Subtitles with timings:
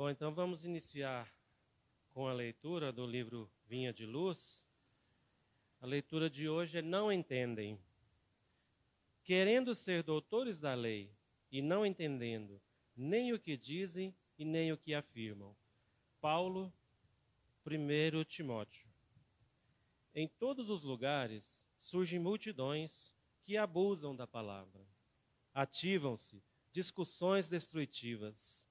[0.00, 1.30] Bom, então vamos iniciar
[2.14, 4.66] com a leitura do livro Vinha de Luz.
[5.78, 7.78] A leitura de hoje é Não Entendem.
[9.22, 11.12] Querendo ser doutores da lei
[11.52, 12.58] e não entendendo
[12.96, 15.54] nem o que dizem e nem o que afirmam.
[16.18, 16.72] Paulo,
[17.66, 18.88] 1 Timóteo.
[20.14, 24.82] Em todos os lugares surgem multidões que abusam da palavra.
[25.52, 26.42] Ativam-se
[26.72, 28.69] discussões destrutivas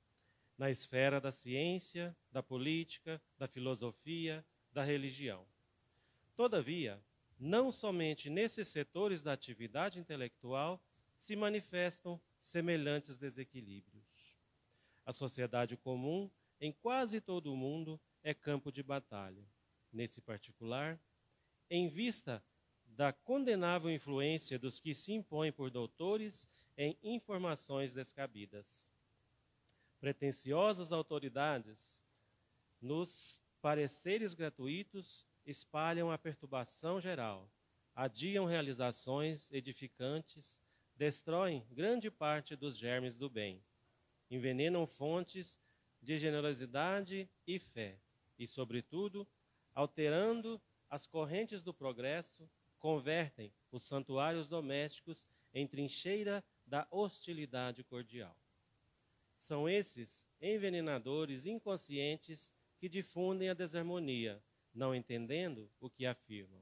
[0.59, 5.47] na esfera da ciência, da política, da filosofia, da religião.
[6.35, 7.01] Todavia,
[7.39, 10.83] não somente nesses setores da atividade intelectual
[11.17, 14.35] se manifestam semelhantes desequilíbrios.
[15.05, 16.29] A sociedade comum,
[16.59, 19.47] em quase todo o mundo, é campo de batalha.
[19.93, 20.99] Nesse particular,
[21.69, 22.43] em vista
[22.85, 26.45] da condenável influência dos que se impõem por doutores
[26.77, 28.91] em informações descabidas
[29.99, 32.03] pretensiosas autoridades,
[32.81, 37.49] nos pareceres gratuitos, espalham a perturbação geral,
[37.95, 40.59] adiam realizações edificantes,
[40.95, 43.61] destroem grande parte dos germes do bem,
[44.29, 45.59] envenenam fontes
[46.01, 47.99] de generosidade e fé,
[48.37, 49.27] e, sobretudo,
[49.75, 58.35] alterando as correntes do progresso, convertem os santuários domésticos em trincheira da hostilidade cordial.
[59.39, 64.39] São esses envenenadores inconscientes que difundem a desarmonia,
[64.75, 66.61] não entendendo o que afirmam.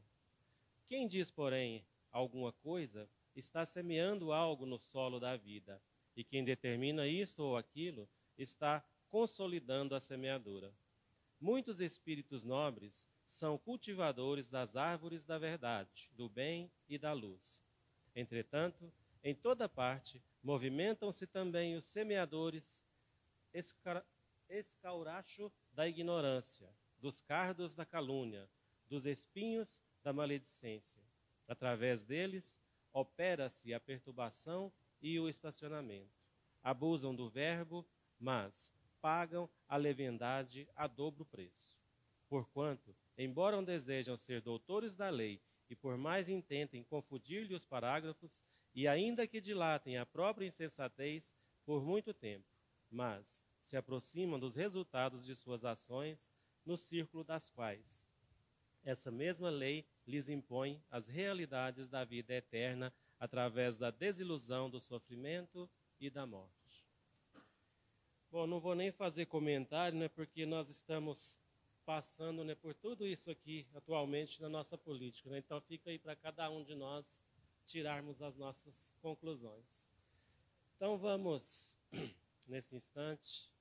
[0.88, 5.82] Quem diz, porém, alguma coisa, está semeando algo no solo da vida,
[6.16, 10.74] e quem determina isto ou aquilo está consolidando a semeadura.
[11.42, 17.64] Muitos espíritos nobres são cultivadores das árvores da verdade, do bem e da luz.
[18.16, 18.92] Entretanto,
[19.24, 22.84] em toda parte movimentam-se também os semeadores,
[24.50, 28.50] escauracho da ignorância, dos cardos da calúnia,
[28.88, 31.04] dos espinhos da maledicência.
[31.48, 32.62] Através deles,
[32.94, 34.72] opera-se a perturbação
[35.02, 36.16] e o estacionamento.
[36.64, 37.86] Abusam do verbo,
[38.20, 41.78] mas pagam a leviandade a dobro preço.
[42.28, 48.44] Porquanto, embora desejam ser doutores da lei e por mais intentem confundir-lhe os parágrafos,
[48.78, 52.46] e ainda que dilatem a própria insensatez por muito tempo,
[52.92, 56.32] mas se aproximam dos resultados de suas ações
[56.64, 58.08] no círculo das quais
[58.84, 65.68] essa mesma lei lhes impõe as realidades da vida eterna através da desilusão do sofrimento
[66.00, 66.86] e da morte.
[68.32, 71.40] Bom, não vou nem fazer comentário, né, porque nós estamos
[71.84, 75.32] passando né, por tudo isso aqui atualmente na nossa política.
[75.32, 75.40] Né?
[75.40, 77.27] Então fica aí para cada um de nós
[77.68, 79.88] tirarmos as nossas conclusões.
[80.76, 81.78] Então vamos,
[82.48, 83.52] nesse instante,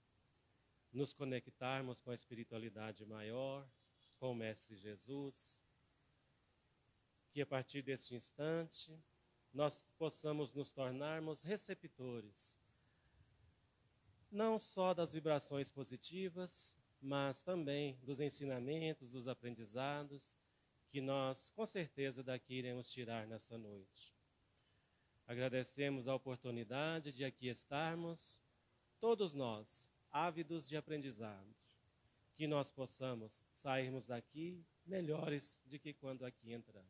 [0.92, 3.68] nos conectarmos com a espiritualidade maior,
[4.18, 5.60] com o Mestre Jesus,
[7.32, 8.98] que a partir deste instante
[9.52, 12.58] nós possamos nos tornarmos receptores,
[14.30, 20.36] não só das vibrações positivas, mas também dos ensinamentos, dos aprendizados
[20.88, 24.14] que nós com certeza daqui iremos tirar nessa noite.
[25.26, 28.41] Agradecemos a oportunidade de aqui estarmos,
[29.00, 31.54] todos nós, ávidos de aprendizado,
[32.34, 36.86] que nós possamos sairmos daqui melhores do que quando aqui entramos.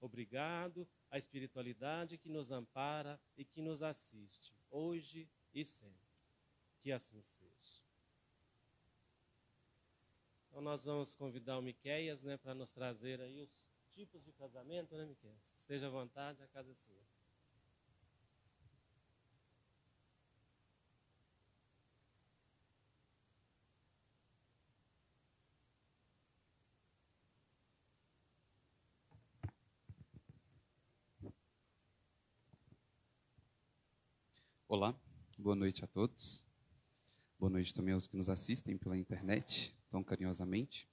[0.00, 5.96] Obrigado à espiritualidade que nos ampara e que nos assiste, hoje e sempre.
[6.78, 7.89] Que assim seja.
[10.50, 13.56] Então nós vamos convidar o Miqueias, né, para nos trazer aí os
[13.94, 15.54] tipos de casamento, né, Miqueias?
[15.56, 17.00] Esteja à vontade, a casa é sua.
[34.66, 34.94] Olá,
[35.38, 36.44] boa noite a todos.
[37.38, 40.88] Boa noite também aos que nos assistem pela internet tão carinhosamente.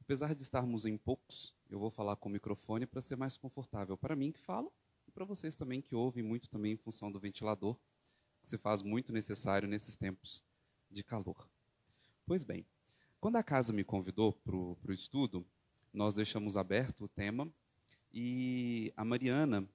[0.00, 3.96] Apesar de estarmos em poucos, eu vou falar com o microfone para ser mais confortável
[3.96, 4.72] para mim que falo
[5.08, 7.76] e para vocês também que ouvem muito também em função do ventilador,
[8.42, 10.44] que se faz muito necessário nesses tempos
[10.90, 11.48] de calor.
[12.26, 12.66] Pois bem,
[13.18, 15.46] quando a casa me convidou para o estudo,
[15.92, 17.50] nós deixamos aberto o tema
[18.12, 19.66] e a Mariana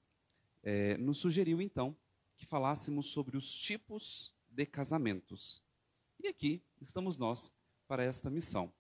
[0.62, 1.98] é, nos sugeriu então
[2.38, 5.62] que falássemos sobre os tipos de casamentos.
[6.20, 7.54] E aqui estamos nós
[7.90, 8.72] para esta missão.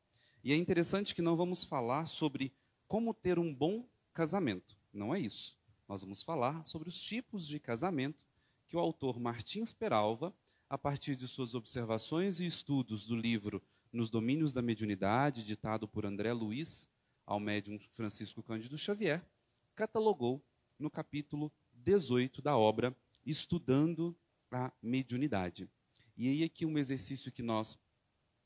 [0.44, 2.54] E é interessante que não vamos falar sobre
[2.88, 4.78] como ter um bom casamento.
[4.94, 5.58] Não é isso.
[5.88, 8.24] Nós vamos falar sobre os tipos de casamento
[8.68, 10.32] que o autor Martins Peralva
[10.70, 16.06] a partir de suas observações e estudos do livro Nos Domínios da Mediunidade, ditado por
[16.06, 16.88] André Luiz,
[17.26, 19.26] ao médium Francisco Cândido Xavier,
[19.74, 20.40] catalogou
[20.78, 22.96] no capítulo 18 da obra
[23.26, 24.16] Estudando
[24.52, 25.68] a Mediunidade.
[26.16, 27.80] E aí aqui um exercício que nós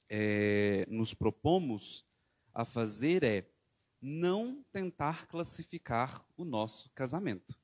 [0.09, 2.05] é, nos propomos
[2.53, 3.49] a fazer é
[4.01, 7.57] não tentar classificar o nosso casamento.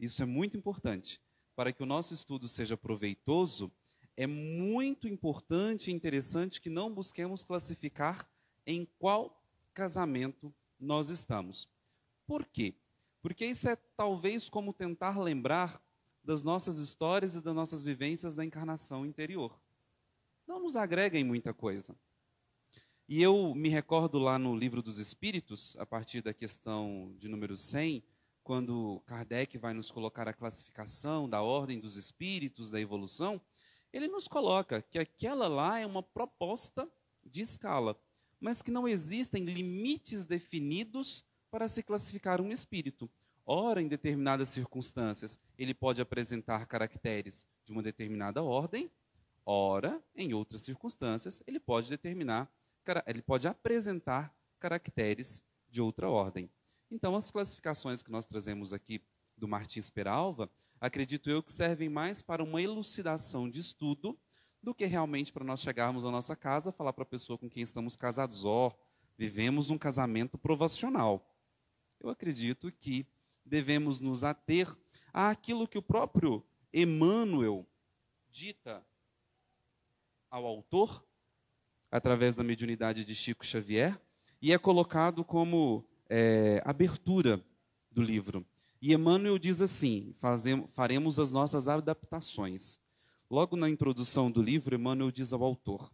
[0.00, 1.20] Isso é muito importante.
[1.54, 3.70] Para que o nosso estudo seja proveitoso,
[4.16, 8.28] é muito importante e interessante que não busquemos classificar
[8.66, 9.42] em qual
[9.74, 11.68] casamento nós estamos.
[12.26, 12.74] Por quê?
[13.22, 15.82] Porque isso é talvez como tentar lembrar
[16.22, 19.58] das nossas histórias e das nossas vivências da encarnação interior.
[20.48, 21.94] Não nos agrega em muita coisa.
[23.06, 27.54] E eu me recordo lá no Livro dos Espíritos, a partir da questão de número
[27.54, 28.02] 100,
[28.42, 33.38] quando Kardec vai nos colocar a classificação da ordem dos espíritos, da evolução,
[33.92, 36.90] ele nos coloca que aquela lá é uma proposta
[37.22, 37.94] de escala,
[38.40, 43.10] mas que não existem limites definidos para se classificar um espírito.
[43.44, 48.90] Ora, em determinadas circunstâncias, ele pode apresentar caracteres de uma determinada ordem,
[49.50, 52.52] ora, em outras circunstâncias, ele pode determinar
[53.06, 56.50] ele pode apresentar caracteres de outra ordem.
[56.90, 59.02] Então, as classificações que nós trazemos aqui
[59.36, 60.50] do Martins Peralva,
[60.80, 64.18] acredito eu que servem mais para uma elucidação de estudo
[64.62, 67.62] do que realmente para nós chegarmos à nossa casa, falar para a pessoa com quem
[67.62, 68.72] estamos casados, ó, oh,
[69.18, 71.30] vivemos um casamento provacional.
[72.00, 73.06] Eu acredito que
[73.44, 74.74] devemos nos ater
[75.12, 76.42] àquilo que o próprio
[76.72, 77.66] Emmanuel
[78.30, 78.84] dita
[80.30, 81.04] ao autor
[81.90, 84.00] através da mediunidade de Chico Xavier,
[84.40, 87.42] e é colocado como é, abertura
[87.90, 88.46] do livro.
[88.80, 92.78] E Emmanuel diz assim: fazemos, faremos as nossas adaptações.
[93.30, 95.90] Logo na introdução do livro, Emmanuel diz ao autor: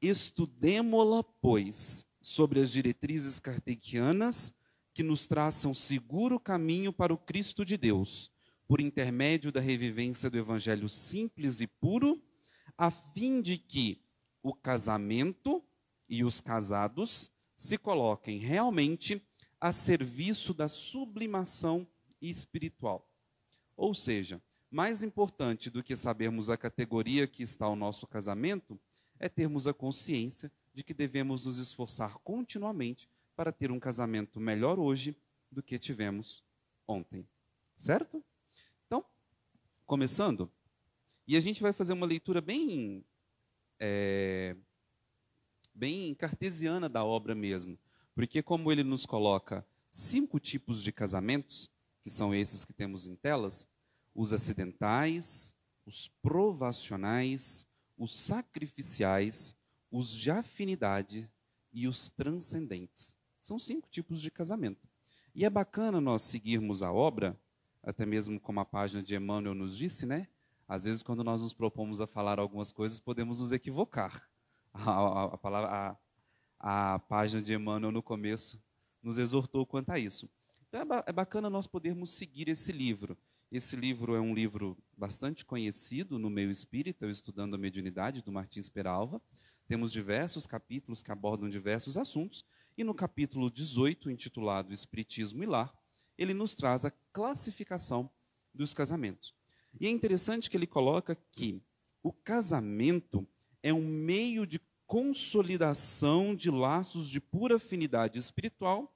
[0.00, 4.52] Estudemo-la, pois, sobre as diretrizes kardecianas
[4.92, 8.30] que nos traçam seguro caminho para o Cristo de Deus,
[8.68, 12.22] por intermédio da revivência do Evangelho simples e puro,
[12.76, 14.00] a fim de que,
[14.42, 15.64] o casamento
[16.08, 19.22] e os casados se coloquem realmente
[19.60, 21.86] a serviço da sublimação
[22.20, 23.08] espiritual.
[23.76, 28.78] Ou seja, mais importante do que sabermos a categoria que está o nosso casamento
[29.18, 34.78] é termos a consciência de que devemos nos esforçar continuamente para ter um casamento melhor
[34.78, 35.16] hoje
[35.50, 36.42] do que tivemos
[36.86, 37.26] ontem.
[37.76, 38.22] Certo?
[38.86, 39.04] Então,
[39.86, 40.50] começando,
[41.26, 43.04] e a gente vai fazer uma leitura bem
[43.80, 44.56] é,
[45.74, 47.78] bem cartesiana da obra mesmo.
[48.14, 51.70] Porque, como ele nos coloca cinco tipos de casamentos,
[52.02, 53.66] que são esses que temos em telas:
[54.14, 55.54] os acidentais,
[55.84, 57.66] os provacionais,
[57.96, 59.56] os sacrificiais,
[59.90, 61.30] os de afinidade
[61.72, 63.16] e os transcendentes.
[63.40, 64.88] São cinco tipos de casamento.
[65.34, 67.38] E é bacana nós seguirmos a obra,
[67.82, 70.28] até mesmo como a página de Emmanuel nos disse, né?
[70.66, 74.28] Às vezes, quando nós nos propomos a falar algumas coisas, podemos nos equivocar.
[74.72, 75.98] A, a, a, palavra,
[76.58, 78.60] a, a página de Emmanuel no começo
[79.02, 80.28] nos exortou quanto a isso.
[80.68, 83.16] Então, é, é bacana nós podermos seguir esse livro.
[83.52, 88.68] Esse livro é um livro bastante conhecido no meio espírita, Estudando a Mediunidade, do Martins
[88.68, 89.22] Peralva.
[89.68, 92.44] Temos diversos capítulos que abordam diversos assuntos.
[92.76, 95.72] E no capítulo 18, intitulado Espiritismo e Lar,
[96.18, 98.10] ele nos traz a classificação
[98.52, 99.34] dos casamentos.
[99.80, 101.60] E é interessante que ele coloca que
[102.02, 103.26] o casamento
[103.62, 108.94] é um meio de consolidação de laços de pura afinidade espiritual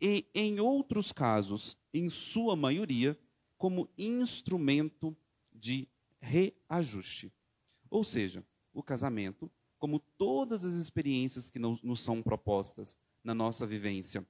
[0.00, 3.18] e, em outros casos, em sua maioria,
[3.56, 5.16] como instrumento
[5.52, 5.88] de
[6.20, 7.32] reajuste.
[7.88, 14.26] Ou seja, o casamento, como todas as experiências que nos são propostas na nossa vivência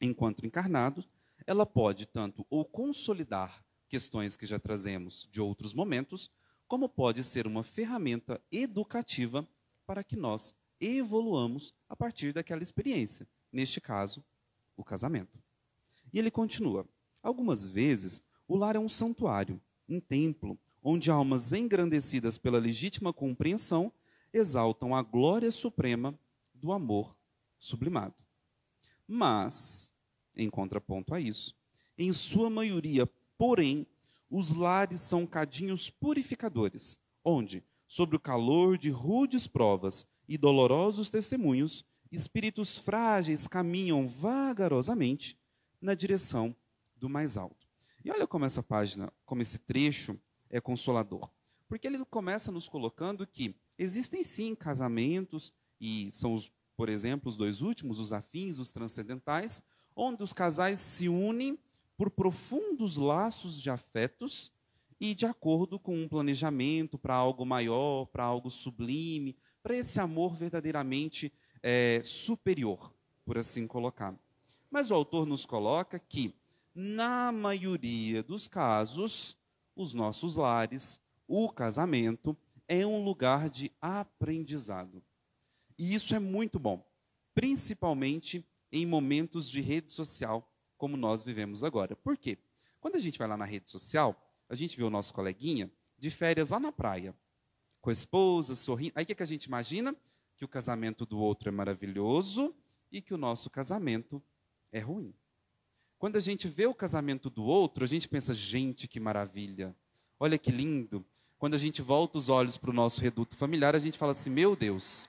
[0.00, 1.08] enquanto encarnados,
[1.46, 6.30] ela pode tanto ou consolidar questões que já trazemos de outros momentos,
[6.68, 9.46] como pode ser uma ferramenta educativa
[9.84, 14.24] para que nós evoluamos a partir daquela experiência, neste caso,
[14.76, 15.42] o casamento.
[16.12, 16.86] E ele continua:
[17.20, 23.92] algumas vezes o lar é um santuário, um templo, onde almas engrandecidas pela legítima compreensão
[24.32, 26.16] exaltam a glória suprema
[26.54, 27.16] do amor
[27.58, 28.14] sublimado.
[29.06, 29.92] Mas,
[30.36, 31.56] em contraponto a isso,
[31.98, 33.06] em sua maioria
[33.40, 33.86] Porém,
[34.28, 41.82] os lares são cadinhos purificadores, onde, sob o calor de rudes provas e dolorosos testemunhos,
[42.12, 45.38] espíritos frágeis caminham vagarosamente
[45.80, 46.54] na direção
[46.94, 47.66] do mais alto.
[48.04, 50.20] E olha como essa página, como esse trecho
[50.50, 51.30] é consolador.
[51.66, 57.38] Porque ele começa nos colocando que existem sim casamentos, e são, os, por exemplo, os
[57.38, 59.62] dois últimos, os afins, os transcendentais,
[59.96, 61.58] onde os casais se unem
[62.00, 64.50] por profundos laços de afetos
[64.98, 70.34] e de acordo com um planejamento para algo maior, para algo sublime, para esse amor
[70.34, 71.30] verdadeiramente
[71.62, 72.90] é, superior,
[73.22, 74.18] por assim colocar.
[74.70, 76.34] Mas o autor nos coloca que,
[76.74, 79.36] na maioria dos casos,
[79.76, 82.34] os nossos lares, o casamento,
[82.66, 85.02] é um lugar de aprendizado.
[85.76, 86.82] E isso é muito bom,
[87.34, 88.42] principalmente
[88.72, 90.49] em momentos de rede social,
[90.80, 91.94] como nós vivemos agora.
[91.94, 92.38] Por quê?
[92.80, 94.18] Quando a gente vai lá na rede social,
[94.48, 97.14] a gente vê o nosso coleguinha de férias lá na praia,
[97.82, 98.92] com a esposa, sorrindo.
[98.94, 99.94] Aí o que, que a gente imagina?
[100.38, 102.54] Que o casamento do outro é maravilhoso
[102.90, 104.22] e que o nosso casamento
[104.72, 105.12] é ruim.
[105.98, 109.76] Quando a gente vê o casamento do outro, a gente pensa, gente, que maravilha.
[110.18, 111.04] Olha que lindo.
[111.38, 114.30] Quando a gente volta os olhos para o nosso reduto familiar, a gente fala assim:
[114.30, 115.06] meu Deus,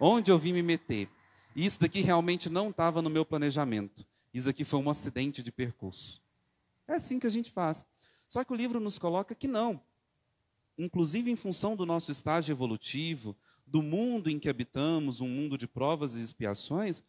[0.00, 1.06] onde eu vim me meter?
[1.54, 4.06] Isso daqui realmente não estava no meu planejamento.
[4.32, 6.22] Isso aqui foi um acidente de percurso.
[6.88, 7.84] É assim que a gente faz.
[8.28, 9.82] Só que o livro nos coloca que não.
[10.78, 13.36] Inclusive em função do nosso estágio evolutivo,
[13.66, 17.02] do mundo em que habitamos, um mundo de provas e expiações,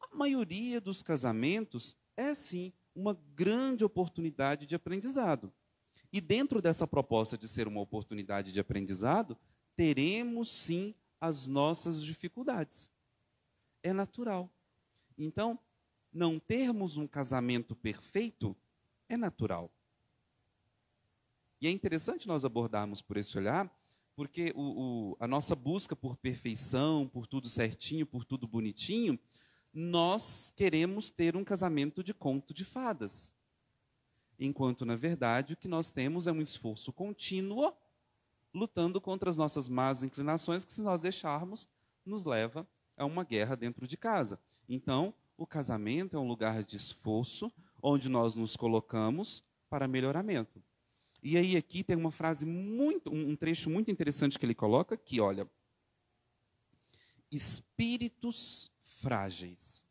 [0.00, 5.52] a maioria dos casamentos é sim uma grande oportunidade de aprendizado.
[6.12, 9.38] E dentro dessa proposta de ser uma oportunidade de aprendizado,
[9.74, 12.90] teremos sim as nossas dificuldades.
[13.82, 14.50] É natural.
[15.16, 15.58] Então,
[16.12, 18.56] não termos um casamento perfeito
[19.08, 19.70] é natural.
[21.60, 23.70] E é interessante nós abordarmos por esse olhar,
[24.14, 29.18] porque o, o, a nossa busca por perfeição, por tudo certinho, por tudo bonitinho,
[29.72, 33.32] nós queremos ter um casamento de conto de fadas.
[34.38, 37.72] Enquanto, na verdade, o que nós temos é um esforço contínuo
[38.54, 41.68] lutando contra as nossas más inclinações, que se nós deixarmos,
[42.04, 42.66] nos leva
[42.96, 44.38] a uma guerra dentro de casa.
[44.68, 50.62] Então, o casamento é um lugar de esforço, onde nós nos colocamos para melhoramento.
[51.22, 55.20] E aí aqui tem uma frase muito, um trecho muito interessante que ele coloca, que
[55.20, 55.48] olha,
[57.30, 58.70] espíritos
[59.00, 59.84] frágeis.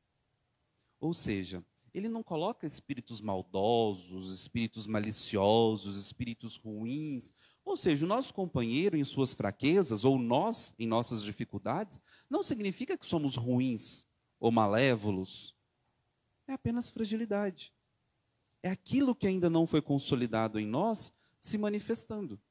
[1.00, 7.34] Ou seja, ele não coloca espíritos maldosos, espíritos maliciosos, espíritos ruins.
[7.66, 12.98] Ou seja, o nosso companheiro em suas fraquezas, ou nós em nossas dificuldades, não significa
[12.98, 14.06] que somos ruins
[14.42, 15.56] ou malévolos.
[16.48, 17.72] É apenas fragilidade.
[18.64, 22.42] É aquilo que ainda não foi consolidado em nós se manifestando.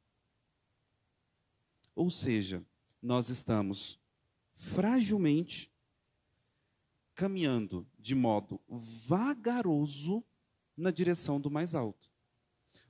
[1.95, 2.65] Ou seja,
[3.03, 3.99] nós estamos
[4.55, 5.71] fragilmente
[7.15, 10.25] caminhando de modo vagaroso
[10.77, 12.09] na direção do mais alto.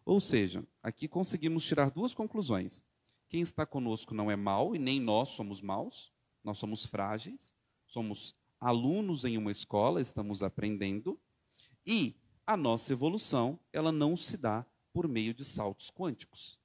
[0.05, 2.85] Ou seja, aqui conseguimos tirar duas conclusões.
[3.29, 6.13] Quem está conosco não é mal e nem nós somos maus,
[6.45, 7.55] nós somos frágeis,
[7.87, 11.19] somos alunos em uma escola, estamos aprendendo,
[11.87, 12.15] e
[12.47, 16.59] a nossa evolução, ela não se dá por meio de saltos quânticos.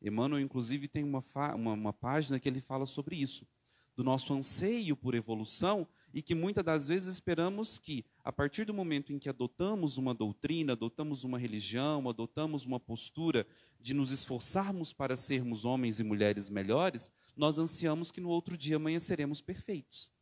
[0.00, 3.46] Emmanuel, inclusive, tem uma, uma, uma página que ele fala sobre isso,
[3.94, 8.74] do nosso anseio por evolução e que muitas das vezes esperamos que, a partir do
[8.74, 13.46] momento em que adotamos uma doutrina, adotamos uma religião, adotamos uma postura
[13.80, 18.76] de nos esforçarmos para sermos homens e mulheres melhores, nós ansiamos que no outro dia
[18.76, 20.12] amanheceremos perfeitos.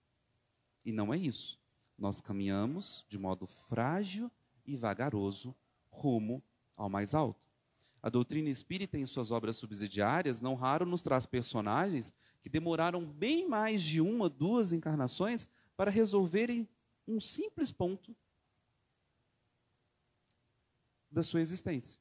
[0.84, 1.58] E não é isso.
[1.98, 4.30] Nós caminhamos de modo frágil
[4.64, 5.54] e vagaroso
[5.90, 6.42] rumo
[6.76, 7.50] ao mais alto.
[8.02, 13.46] A doutrina espírita, em suas obras subsidiárias, não raro nos traz personagens que demoraram bem
[13.46, 15.46] mais de uma, duas encarnações
[15.76, 16.66] para resolverem
[17.06, 18.16] um simples ponto
[21.10, 22.00] da sua existência.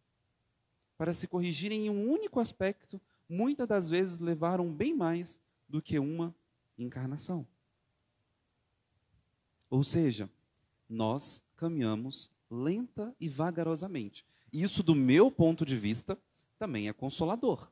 [0.97, 5.99] Para se corrigirem em um único aspecto, muitas das vezes levaram bem mais do que
[5.99, 6.33] uma
[6.77, 7.45] encarnação.
[9.69, 10.29] Ou seja,
[10.87, 14.25] nós caminhamos lenta e vagarosamente.
[14.51, 16.17] Isso, do meu ponto de vista,
[16.57, 17.69] também é consolador.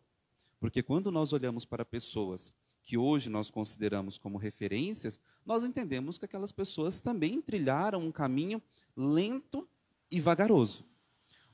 [0.60, 6.25] Porque quando nós olhamos para pessoas que hoje nós consideramos como referências, nós entendemos que
[6.25, 8.62] aquelas pessoas também trilharam um caminho
[8.96, 9.68] lento
[10.10, 10.86] e vagaroso.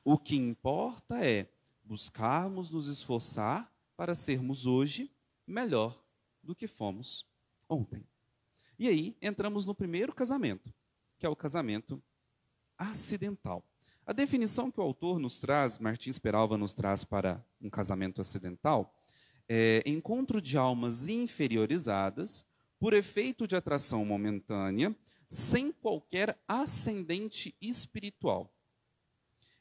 [0.04, 1.50] O que importa é
[1.84, 5.12] buscarmos nos esforçar para sermos hoje
[5.48, 6.00] melhor
[6.44, 7.26] do que fomos
[7.68, 8.06] ontem.
[8.78, 10.74] E aí entramos no primeiro casamento,
[11.20, 12.02] que é o casamento
[12.78, 13.64] acidental.
[14.06, 18.94] A definição que o autor nos traz, Martins Peralva nos traz para um casamento acidental,
[19.48, 22.46] é, encontro de almas inferiorizadas
[22.80, 24.94] por efeito de atração momentânea,
[25.28, 28.54] sem qualquer ascendente espiritual.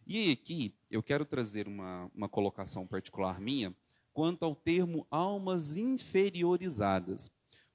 [0.04, 3.74] E aqui eu quero trazer uma, uma colocação particular minha
[4.12, 7.30] quanto ao termo almas inferiorizadas.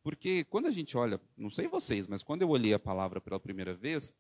[0.08, 3.38] Porque quando a gente olha, não sei vocês, mas quando eu olhei a palavra pela
[3.38, 4.14] primeira vez,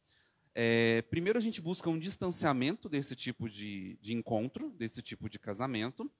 [0.53, 5.39] é, primeiro a gente busca um distanciamento desse tipo de, de encontro, desse tipo de
[5.39, 6.11] casamento,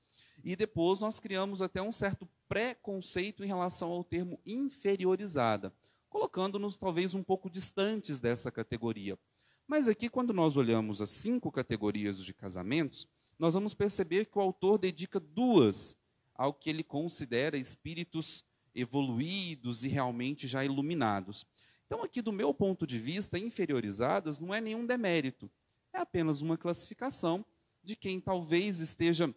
[0.41, 5.73] e depois nós criamos até um certo preconceito em relação ao termo inferiorizada,
[6.07, 9.19] colocando-nos talvez um pouco distantes dessa categoria.
[9.67, 13.05] Mas aqui, quando nós olhamos as cinco categorias de casamentos,
[13.37, 15.97] nós vamos perceber que o autor dedica duas
[16.33, 18.45] ao que ele considera espíritos
[18.79, 21.45] evoluídos e realmente já iluminados.
[21.85, 25.49] Então, aqui, do meu ponto de vista, inferiorizadas não é nenhum demérito,
[25.93, 27.45] é apenas uma classificação
[27.83, 29.33] de quem talvez esteja,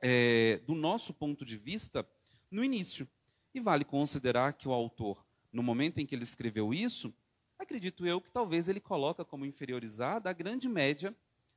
[0.00, 2.06] é, do nosso ponto de vista,
[2.50, 3.08] no início.
[3.54, 7.12] E vale considerar que o autor, no momento em que ele escreveu isso,
[7.58, 11.14] acredito eu que talvez ele coloca como inferiorizada a grande média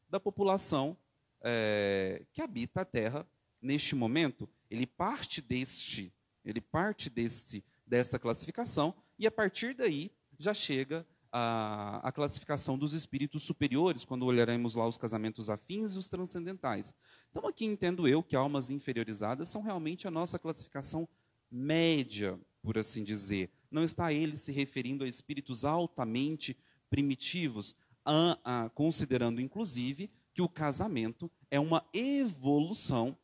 [0.10, 0.98] da população
[1.42, 3.28] é, que habita a Terra
[3.62, 4.50] neste momento.
[4.70, 6.12] Ele parte deste,
[6.46, 12.94] ele parte deste, desta classificação e a partir daí já chega a, a, classificação dos
[12.94, 16.94] espíritos superiores, quando olharemos lá os casamentos afins e os transcendentais.
[17.30, 21.08] Então, aqui entendo eu que almas inferiorizadas são realmente a nossa classificação
[21.52, 23.50] média, por assim dizer.
[23.70, 26.58] Não está ele se referindo a espíritos altamente
[26.90, 27.76] primitivos,
[28.06, 33.18] a, a, considerando inclusive que o casamento é uma evolução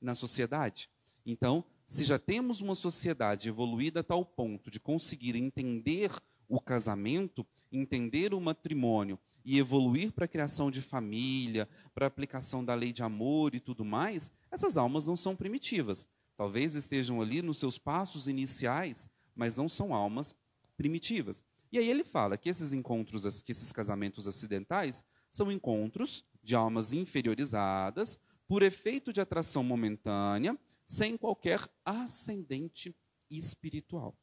[0.00, 0.88] na sociedade.
[1.24, 6.10] Então, se já temos uma sociedade evoluída a tal ponto de conseguir entender
[6.48, 12.64] o casamento, entender o matrimônio e evoluir para a criação de família, para a aplicação
[12.64, 16.08] da lei de amor e tudo mais, essas almas não são primitivas.
[16.36, 20.34] Talvez estejam ali nos seus passos iniciais, mas não são almas
[20.76, 21.44] primitivas.
[21.70, 26.92] E aí ele fala que esses encontros, que esses casamentos acidentais, são encontros de almas
[26.92, 32.94] inferiorizadas, por efeito de atração momentânea, sem qualquer ascendente
[33.28, 34.16] espiritual.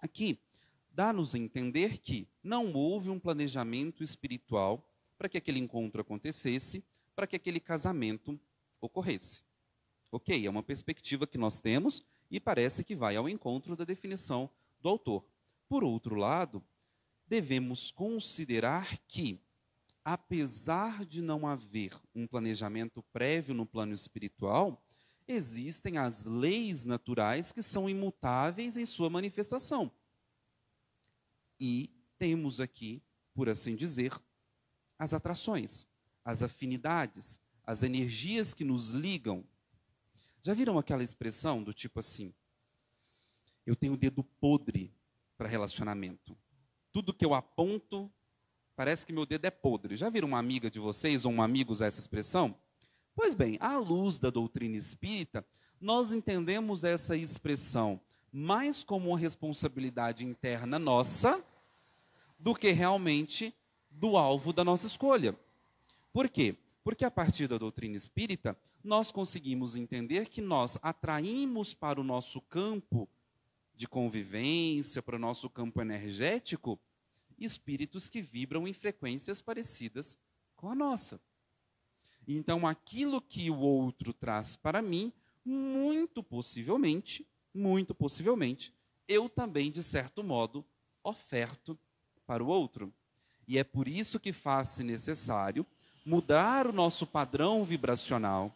[0.00, 0.38] Aqui,
[0.90, 4.84] dá-nos a entender que não houve um planejamento espiritual
[5.16, 8.38] para que aquele encontro acontecesse, para que aquele casamento
[8.80, 9.42] ocorresse.
[10.10, 14.50] Ok, é uma perspectiva que nós temos e parece que vai ao encontro da definição
[14.80, 15.24] do autor.
[15.68, 16.64] Por outro lado,
[17.26, 19.38] devemos considerar que,
[20.04, 24.82] apesar de não haver um planejamento prévio no plano espiritual,
[25.28, 29.92] existem as leis naturais que são imutáveis em sua manifestação.
[31.60, 33.02] E temos aqui,
[33.34, 34.12] por assim dizer,
[34.98, 35.86] as atrações,
[36.24, 39.44] as afinidades, as energias que nos ligam
[40.40, 42.32] já viram aquela expressão do tipo assim?
[43.66, 44.94] Eu tenho o dedo podre
[45.36, 46.36] para relacionamento.
[46.92, 48.10] Tudo que eu aponto,
[48.74, 49.96] parece que meu dedo é podre.
[49.96, 52.58] Já viram uma amiga de vocês ou um amigo usar essa expressão?
[53.20, 55.44] Pois bem, à luz da doutrina espírita,
[55.80, 58.00] nós entendemos essa expressão
[58.32, 61.44] mais como uma responsabilidade interna nossa
[62.38, 63.52] do que realmente
[63.90, 65.36] do alvo da nossa escolha.
[66.12, 66.54] Por quê?
[66.84, 72.40] Porque a partir da doutrina espírita, nós conseguimos entender que nós atraímos para o nosso
[72.42, 73.08] campo
[73.74, 76.78] de convivência, para o nosso campo energético,
[77.36, 80.16] espíritos que vibram em frequências parecidas
[80.54, 81.20] com a nossa.
[82.30, 85.10] Então, aquilo que o outro traz para mim,
[85.42, 88.74] muito possivelmente, muito possivelmente,
[89.08, 90.62] eu também, de certo modo,
[91.02, 91.78] oferto
[92.26, 92.92] para o outro.
[93.46, 95.64] E é por isso que faz-se necessário
[96.04, 98.54] mudar o nosso padrão vibracional,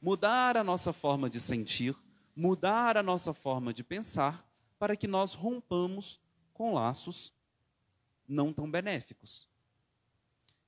[0.00, 1.96] mudar a nossa forma de sentir,
[2.34, 4.44] mudar a nossa forma de pensar,
[4.80, 6.20] para que nós rompamos
[6.52, 7.32] com laços
[8.26, 9.48] não tão benéficos.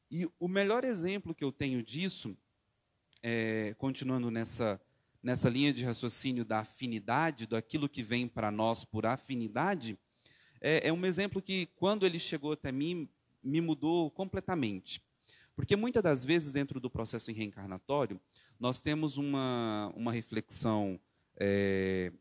[0.09, 2.37] E o melhor exemplo que eu tenho disso,
[3.27, 4.79] é, continuando nessa,
[5.23, 9.99] nessa linha de raciocínio da afinidade, daquilo que vem para nós por afinidade,
[10.61, 13.09] é, é um exemplo que, quando ele chegou até mim,
[13.43, 15.03] me mudou completamente.
[15.57, 18.21] Porque muitas das vezes, dentro do processo reencarnatório,
[18.61, 21.01] nós temos uma, uma reflexão
[21.35, 22.13] é,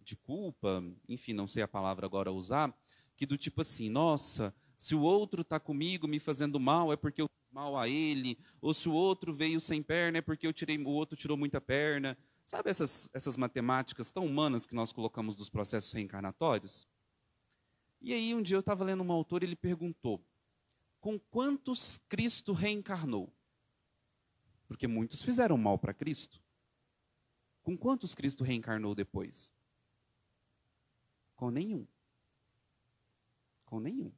[0.00, 2.76] de culpa, enfim, não sei a palavra agora usar,
[3.16, 7.22] que do tipo assim, nossa, se o outro está comigo me fazendo mal, é porque
[7.22, 10.76] eu mal a ele, ou se o outro veio sem perna, é porque eu tirei,
[10.76, 12.18] o outro tirou muita perna.
[12.44, 16.86] Sabe essas, essas matemáticas tão humanas que nós colocamos dos processos reencarnatórios?
[18.00, 20.22] E aí, um dia eu estava lendo um autor e ele perguntou:
[21.00, 23.32] com quantos Cristo reencarnou?
[24.66, 26.42] Porque muitos fizeram mal para Cristo.
[27.62, 29.54] Com quantos Cristo reencarnou depois?
[31.36, 31.86] Com nenhum.
[33.64, 34.12] Com nenhum.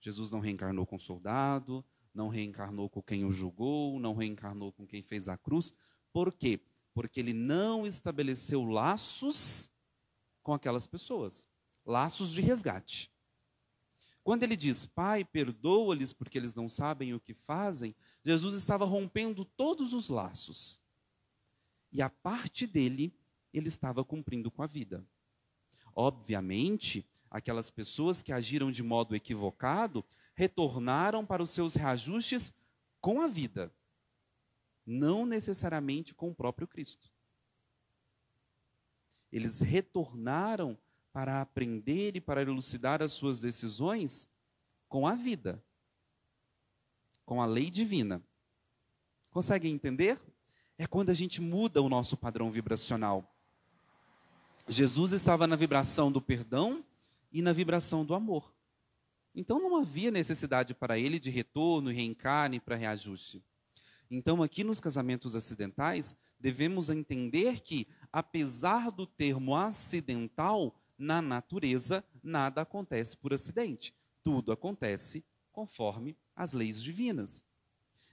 [0.00, 1.84] Jesus não reencarnou com soldado,
[2.16, 5.72] não reencarnou com quem o julgou, não reencarnou com quem fez a cruz.
[6.12, 6.60] Por quê?
[6.96, 9.70] porque ele não estabeleceu laços
[10.42, 11.46] com aquelas pessoas
[11.84, 13.12] laços de resgate.
[14.24, 19.44] Quando ele diz, Pai, perdoa-lhes porque eles não sabem o que fazem, Jesus estava rompendo
[19.44, 20.80] todos os laços.
[21.92, 23.14] E a parte dele,
[23.52, 25.06] ele estava cumprindo com a vida.
[25.94, 30.02] Obviamente, aquelas pessoas que agiram de modo equivocado
[30.36, 32.52] retornaram para os seus reajustes
[33.00, 33.72] com a vida,
[34.84, 37.10] não necessariamente com o próprio Cristo.
[39.32, 40.78] Eles retornaram
[41.12, 44.30] para aprender e para elucidar as suas decisões
[44.88, 45.62] com a vida,
[47.24, 48.22] com a lei divina.
[49.30, 50.20] Conseguem entender?
[50.78, 53.34] É quando a gente muda o nosso padrão vibracional.
[54.68, 56.84] Jesus estava na vibração do perdão
[57.32, 58.55] e na vibração do amor.
[59.36, 63.44] Então não havia necessidade para ele de retorno, reencarne para reajuste.
[64.10, 72.62] Então, aqui nos casamentos acidentais, devemos entender que, apesar do termo acidental, na natureza, nada
[72.62, 73.92] acontece por acidente.
[74.22, 77.44] Tudo acontece conforme as leis divinas.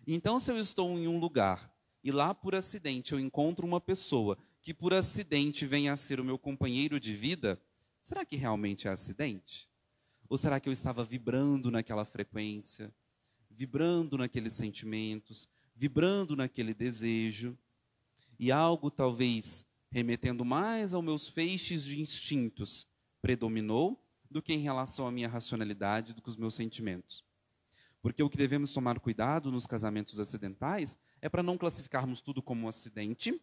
[0.06, 4.38] Então, se eu estou em um lugar e lá por acidente eu encontro uma pessoa
[4.62, 7.62] que por acidente vem a ser o meu companheiro de vida,
[8.02, 9.70] será que realmente é acidente?
[10.30, 12.94] Ou será que eu estava vibrando naquela frequência,
[13.50, 17.58] vibrando naqueles sentimentos, vibrando naquele desejo?
[18.40, 22.88] E algo talvez remetendo mais aos meus feixes de instintos,
[23.22, 27.24] predominou do que em relação à minha racionalidade, do que os meus sentimentos.
[28.02, 32.66] Porque o que devemos tomar cuidado nos casamentos acidentais é para não classificarmos tudo como
[32.66, 33.40] um acidente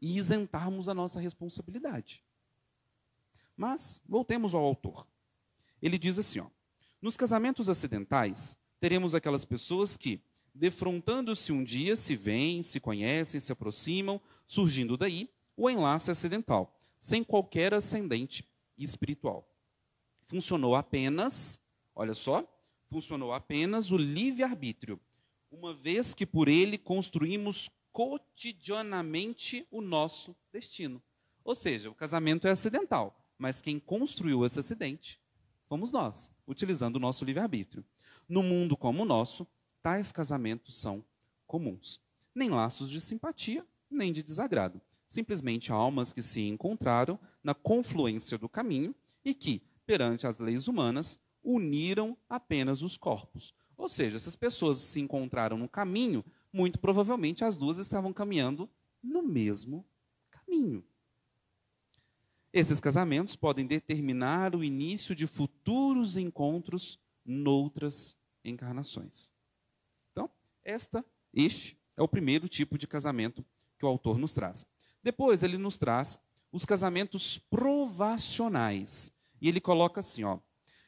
[0.00, 2.22] e isentarmos a nossa responsabilidade.
[3.56, 5.06] Mas voltemos ao autor.
[5.86, 6.48] Ele diz assim, ó:
[7.00, 10.20] Nos casamentos acidentais, teremos aquelas pessoas que,
[10.52, 17.22] defrontando-se um dia, se veem, se conhecem, se aproximam, surgindo daí, o enlace acidental, sem
[17.22, 18.44] qualquer ascendente
[18.76, 19.48] espiritual.
[20.24, 21.60] Funcionou apenas,
[21.94, 22.44] olha só,
[22.90, 24.98] funcionou apenas o livre-arbítrio,
[25.52, 31.00] uma vez que por ele construímos cotidianamente o nosso destino.
[31.44, 35.20] Ou seja, o casamento é acidental, mas quem construiu esse acidente
[35.68, 37.84] fomos nós, utilizando o nosso livre-arbítrio.
[38.28, 39.46] No mundo como o nosso,
[39.82, 41.04] tais casamentos são
[41.46, 42.00] comuns.
[42.34, 48.48] Nem laços de simpatia, nem de desagrado simplesmente almas que se encontraram na confluência do
[48.48, 53.54] caminho e que, perante as leis humanas, uniram apenas os corpos.
[53.76, 58.68] Ou seja, essas pessoas se encontraram no caminho, muito provavelmente as duas estavam caminhando
[59.02, 59.84] no mesmo
[60.30, 60.84] caminho.
[62.56, 69.30] Esses casamentos podem determinar o início de futuros encontros noutras encarnações.
[70.10, 70.30] Então,
[70.64, 73.44] esta, este é o primeiro tipo de casamento
[73.78, 74.64] que o autor nos traz.
[75.02, 76.18] Depois ele nos traz
[76.50, 79.12] os casamentos provacionais.
[79.38, 80.38] E ele coloca assim, ó: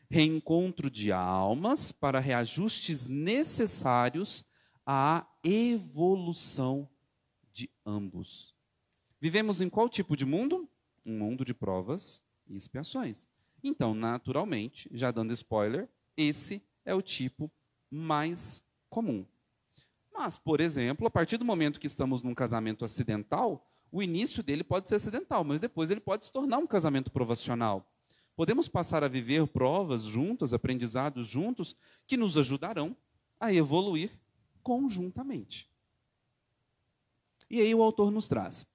[0.09, 4.43] reencontro de almas para reajustes necessários
[4.87, 6.89] à evolução
[7.53, 8.55] de ambos.
[9.21, 10.67] Vivemos em qual tipo de mundo?
[11.09, 13.27] Um mundo de provas e expiações.
[13.65, 17.51] Então, naturalmente, já dando spoiler, esse é o tipo
[17.91, 19.25] mais comum.
[20.13, 24.63] Mas, por exemplo, a partir do momento que estamos num casamento acidental, o início dele
[24.63, 27.91] pode ser acidental, mas depois ele pode se tornar um casamento provacional.
[28.37, 31.75] Podemos passar a viver provas juntos, aprendizados juntos,
[32.07, 32.95] que nos ajudarão
[33.41, 34.11] a evoluir
[34.63, 35.71] conjuntamente.
[37.49, 38.67] E aí o autor nos traz.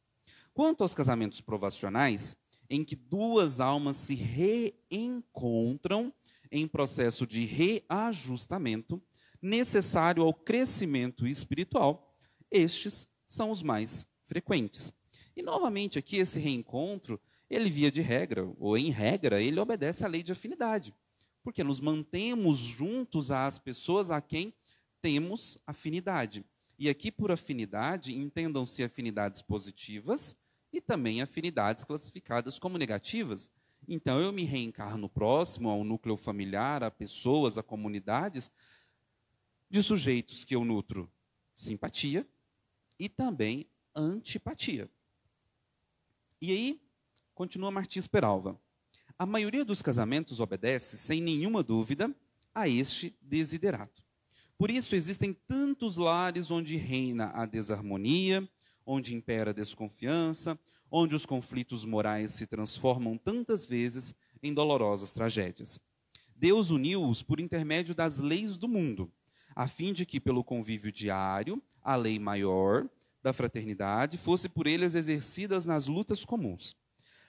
[0.54, 2.38] Quanto aos casamentos provacionais,
[2.70, 6.14] em que duas almas se reencontram
[6.52, 9.02] em processo de reajustamento,
[9.42, 12.16] necessário ao crescimento espiritual,
[12.52, 14.94] estes são os mais frequentes.
[15.36, 20.08] E novamente aqui esse reencontro, ele via de regra, ou em regra, ele obedece à
[20.08, 20.94] lei de afinidade.
[21.44, 24.54] Porque nos mantemos juntos às pessoas a quem
[25.02, 26.46] temos afinidade.
[26.78, 30.36] E aqui por afinidade, entendam-se afinidades positivas
[30.74, 33.52] e também afinidades classificadas como negativas.
[33.88, 38.52] Então eu me reencarno próximo ao núcleo familiar, a pessoas, a comunidades,
[39.70, 41.10] de sujeitos que eu nutro
[41.54, 42.28] simpatia
[42.98, 44.90] e também antipatia.
[46.42, 46.82] E aí,
[47.36, 48.60] continua Martins Peralva.
[49.18, 52.14] A maioria dos casamentos obedece, sem nenhuma dúvida,
[52.54, 54.04] a este desiderato.
[54.58, 58.48] Por isso existem tantos lares onde reina a desarmonia,
[58.86, 60.58] onde impera a desconfiança,
[60.92, 65.80] onde os conflitos morais se transformam tantas vezes em dolorosas tragédias.
[66.36, 69.12] Deus uniu-os por intermédio das leis do mundo,
[69.56, 72.88] a fim de que, pelo convívio diário, a lei maior
[73.22, 76.76] da fraternidade fosse por eles exercidas nas lutas comuns.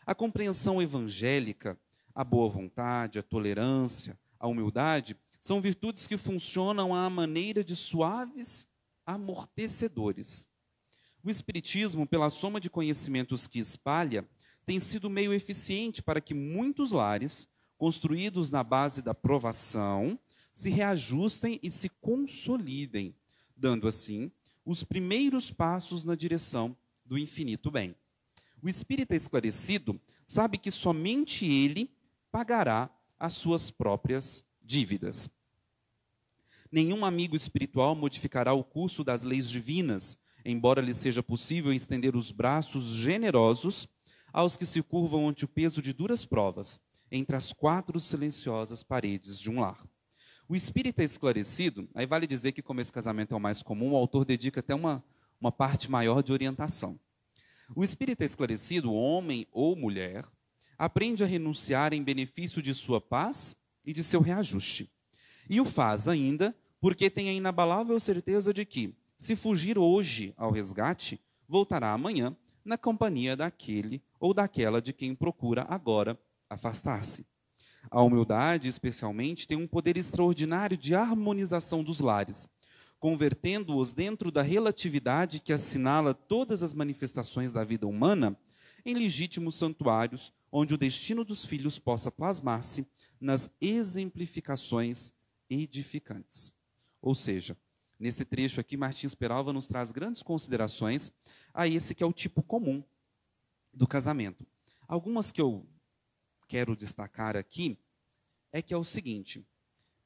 [0.04, 1.78] A compreensão evangélica,
[2.14, 8.66] a boa vontade, a tolerância, a humildade são virtudes que funcionam à maneira de suaves
[9.06, 10.48] amortecedores.
[11.24, 14.28] O Espiritismo, pela soma de conhecimentos que espalha,
[14.66, 20.18] tem sido meio eficiente para que muitos lares, construídos na base da provação,
[20.52, 23.16] se reajustem e se consolidem,
[23.56, 24.30] dando assim
[24.66, 27.96] os primeiros passos na direção do infinito bem.
[28.62, 31.90] O espírita esclarecido sabe que somente ele
[32.30, 35.30] pagará as suas próprias dívidas.
[36.70, 42.30] Nenhum amigo espiritual modificará o curso das leis divinas, embora lhe seja possível estender os
[42.30, 43.88] braços generosos
[44.32, 46.80] aos que se curvam ante o peso de duras provas,
[47.10, 49.86] entre as quatro silenciosas paredes de um lar.
[50.48, 53.96] O espírita esclarecido, aí vale dizer que, como esse casamento é o mais comum, o
[53.96, 55.02] autor dedica até uma,
[55.40, 56.98] uma parte maior de orientação.
[57.74, 60.26] O espírita esclarecido, homem ou mulher,
[60.76, 64.90] aprende a renunciar em benefício de sua paz e de seu reajuste.
[65.48, 70.50] E o faz ainda porque tem a inabalável certeza de que, se fugir hoje ao
[70.50, 77.26] resgate, voltará amanhã na companhia daquele ou daquela de quem procura agora afastar-se.
[77.90, 82.48] A humildade, especialmente, tem um poder extraordinário de harmonização dos lares,
[82.98, 88.36] convertendo-os dentro da relatividade que assinala todas as manifestações da vida humana
[88.84, 92.86] em legítimos santuários, onde o destino dos filhos possa plasmar-se
[93.20, 95.12] nas exemplificações
[95.48, 96.54] edificantes.
[97.00, 97.56] Ou seja,
[97.98, 101.12] nesse trecho aqui, Martins Peralva nos traz grandes considerações
[101.52, 102.82] a esse que é o tipo comum
[103.72, 104.46] do casamento.
[104.86, 105.66] Algumas que eu
[106.46, 107.78] quero destacar aqui
[108.52, 109.44] é que é o seguinte: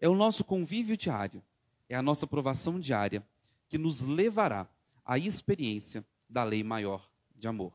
[0.01, 1.42] é o nosso convívio diário,
[1.88, 3.27] é a nossa provação diária
[3.68, 4.68] que nos levará
[5.05, 7.72] à experiência da lei maior de amor.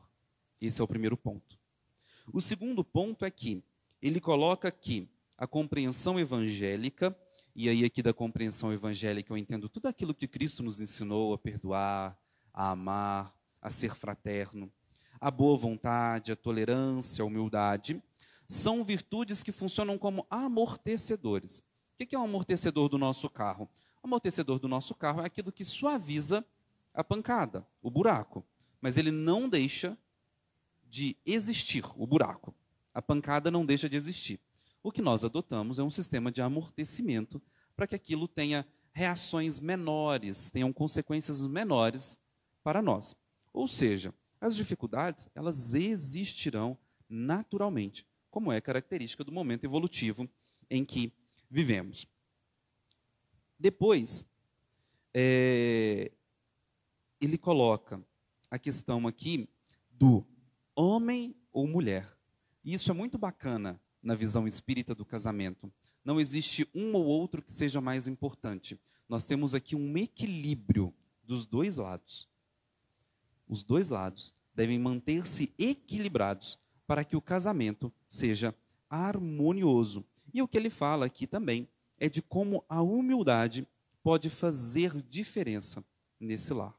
[0.60, 1.58] Esse é o primeiro ponto.
[2.32, 3.62] O segundo ponto é que
[4.00, 7.16] ele coloca que a compreensão evangélica,
[7.54, 11.38] e aí aqui da compreensão evangélica eu entendo tudo aquilo que Cristo nos ensinou a
[11.38, 12.18] perdoar,
[12.52, 14.70] a amar, a ser fraterno,
[15.20, 18.02] a boa vontade, a tolerância, a humildade,
[18.46, 21.62] são virtudes que funcionam como amortecedores.
[21.94, 23.68] O que é um amortecedor do nosso carro?
[24.02, 26.44] O amortecedor do nosso carro é aquilo que suaviza
[26.92, 28.44] a pancada, o buraco,
[28.80, 29.96] mas ele não deixa
[30.90, 32.54] de existir, o buraco.
[32.92, 34.38] A pancada não deixa de existir.
[34.84, 37.40] O que nós adotamos é um sistema de amortecimento
[37.74, 42.18] para que aquilo tenha reações menores, tenham consequências menores
[42.62, 43.16] para nós.
[43.50, 46.76] Ou seja, as dificuldades, elas existirão
[47.08, 50.28] naturalmente como é característica do momento evolutivo
[50.68, 51.10] em que
[51.50, 52.06] vivemos.
[53.58, 54.22] Depois,
[55.14, 56.12] é,
[57.18, 58.04] ele coloca
[58.50, 59.48] a questão aqui
[59.90, 60.26] do
[60.76, 62.14] homem ou mulher.
[62.62, 65.72] E isso é muito bacana na visão espírita do casamento.
[66.04, 68.78] Não existe um ou outro que seja mais importante.
[69.08, 70.92] Nós temos aqui um equilíbrio
[71.24, 72.28] dos dois lados.
[73.48, 78.54] Os dois lados devem manter-se equilibrados para que o casamento seja
[78.88, 80.04] harmonioso.
[80.32, 81.66] E o que ele fala aqui também
[81.98, 83.66] é de como a humildade
[84.02, 85.82] pode fazer diferença
[86.20, 86.74] nesse lar.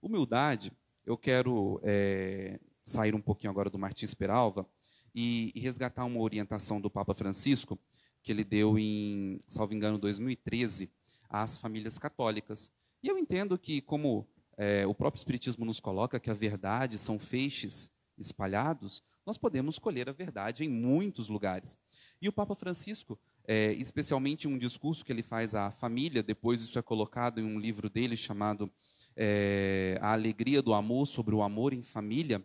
[0.00, 0.72] Humildade,
[1.04, 4.66] eu quero é, sair um pouquinho agora do Martins Peralva
[5.14, 7.78] e, e, resgatar uma orientação do Papa Francisco,
[8.22, 10.90] que ele deu em, salvo engano, 2013,
[11.28, 12.70] às famílias católicas.
[13.02, 17.18] E eu entendo que, como é, o próprio Espiritismo nos coloca, que a verdade são
[17.18, 21.78] feixes espalhados, nós podemos colher a verdade em muitos lugares.
[22.20, 26.78] E o Papa Francisco, é, especialmente um discurso que ele faz à família, depois isso
[26.78, 28.70] é colocado em um livro dele chamado
[29.16, 32.44] é, A Alegria do Amor, sobre o amor em família,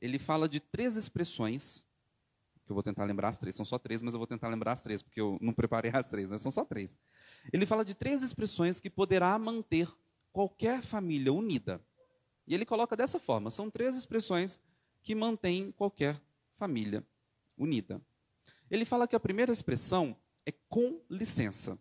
[0.00, 1.84] ele fala de três expressões,
[2.64, 4.72] que eu vou tentar lembrar as três, são só três, mas eu vou tentar lembrar
[4.72, 6.38] as três, porque eu não preparei as três, né?
[6.38, 6.98] são só três.
[7.52, 9.88] Ele fala de três expressões que poderá manter
[10.32, 11.80] qualquer família unida.
[12.46, 14.60] E ele coloca dessa forma: são três expressões
[15.02, 16.20] que mantêm qualquer
[16.56, 17.04] família
[17.56, 18.00] unida.
[18.70, 21.78] Ele fala que a primeira expressão é com licença.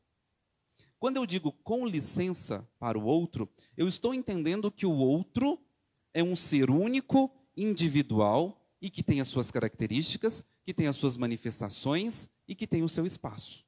[0.99, 5.59] Quando eu digo com licença para o outro, eu estou entendendo que o outro
[6.13, 11.17] é um ser único, individual e que tem as suas características, que tem as suas
[11.17, 13.65] manifestações e que tem o seu espaço.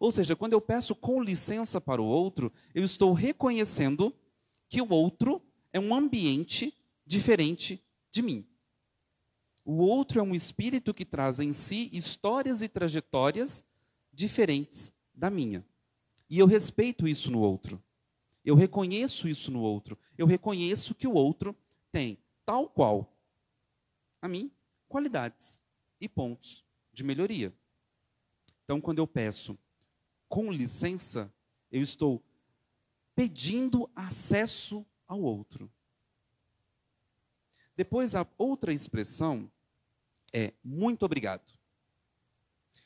[0.00, 4.14] Ou seja, quando eu peço com licença para o outro, eu estou reconhecendo
[4.68, 8.46] que o outro é um ambiente diferente de mim.
[9.64, 13.64] O outro é um espírito que traz em si histórias e trajetórias
[14.12, 15.64] diferentes da minha.
[16.30, 17.82] E eu respeito isso no outro.
[18.44, 19.98] Eu reconheço isso no outro.
[20.16, 21.56] Eu reconheço que o outro
[21.90, 23.14] tem, tal qual
[24.22, 24.50] a mim,
[24.88, 25.60] qualidades
[26.00, 27.52] e pontos de melhoria.
[28.64, 29.58] Então, quando eu peço
[30.30, 31.30] com licença,
[31.70, 32.24] eu estou
[33.14, 35.70] pedindo acesso ao outro.
[37.76, 39.52] Depois, a outra expressão
[40.32, 41.52] é muito obrigado.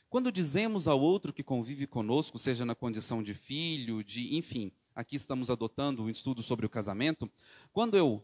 [0.09, 5.15] Quando dizemos ao outro que convive conosco, seja na condição de filho, de, enfim, aqui
[5.15, 7.31] estamos adotando um estudo sobre o casamento,
[7.71, 8.21] quando eu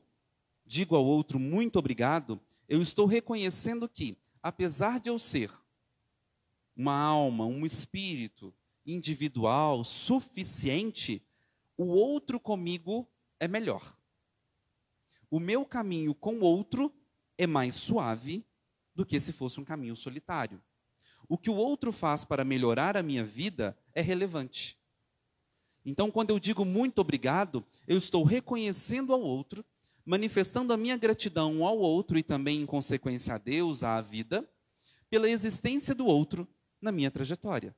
[0.69, 5.51] digo ao outro muito obrigado, eu estou reconhecendo que, apesar de eu ser
[6.77, 8.53] uma alma, um espírito
[8.85, 11.23] individual suficiente,
[11.75, 13.07] o outro comigo
[13.39, 13.97] é melhor.
[15.31, 16.93] O meu caminho com o outro
[17.35, 18.45] é mais suave
[18.93, 20.61] do que se fosse um caminho solitário.
[21.27, 24.77] O que o outro faz para melhorar a minha vida é relevante.
[25.83, 29.65] Então, quando eu digo muito obrigado, eu estou reconhecendo ao outro,
[30.09, 34.43] manifestando a minha gratidão ao outro e também, em consequência, a Deus, à vida,
[35.07, 36.47] pela existência do outro
[36.81, 37.75] na minha trajetória.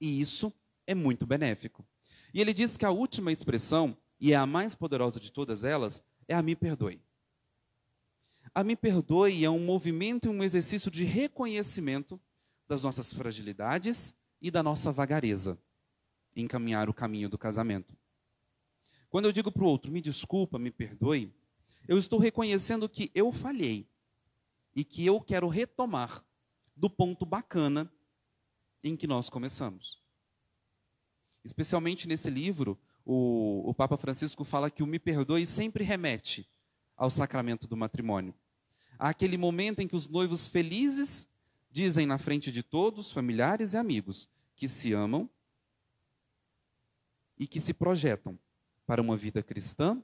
[0.00, 0.52] E isso
[0.86, 1.84] é muito benéfico.
[2.32, 6.00] E ele diz que a última expressão, e é a mais poderosa de todas elas,
[6.28, 7.02] é a me perdoe.
[8.54, 12.20] A me perdoe é um movimento e um exercício de reconhecimento
[12.68, 15.58] das nossas fragilidades e da nossa vagareza
[16.36, 17.96] em caminhar o caminho do casamento.
[19.10, 21.32] Quando eu digo para o outro, me desculpa, me perdoe,
[21.86, 23.88] eu estou reconhecendo que eu falhei
[24.76, 26.24] e que eu quero retomar
[26.76, 27.90] do ponto bacana
[28.84, 30.02] em que nós começamos.
[31.42, 36.46] Especialmente nesse livro, o, o Papa Francisco fala que o me perdoe sempre remete
[36.96, 38.34] ao sacramento do matrimônio.
[38.98, 41.26] Aquele momento em que os noivos felizes
[41.70, 45.30] dizem na frente de todos, familiares e amigos, que se amam
[47.38, 48.38] e que se projetam
[48.88, 50.02] para uma vida cristã,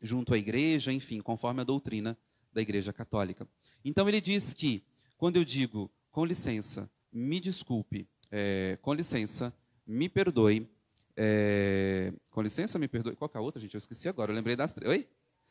[0.00, 2.16] junto à igreja, enfim, conforme a doutrina
[2.52, 3.48] da Igreja Católica.
[3.84, 4.84] Então ele diz que,
[5.18, 9.52] quando eu digo, com licença, me desculpe, é, com licença,
[9.84, 10.70] me perdoe,
[11.16, 13.74] é, com licença, me perdoe, qual que é a outra, gente?
[13.74, 14.88] Eu esqueci agora, eu lembrei das três.
[14.88, 15.08] Oi?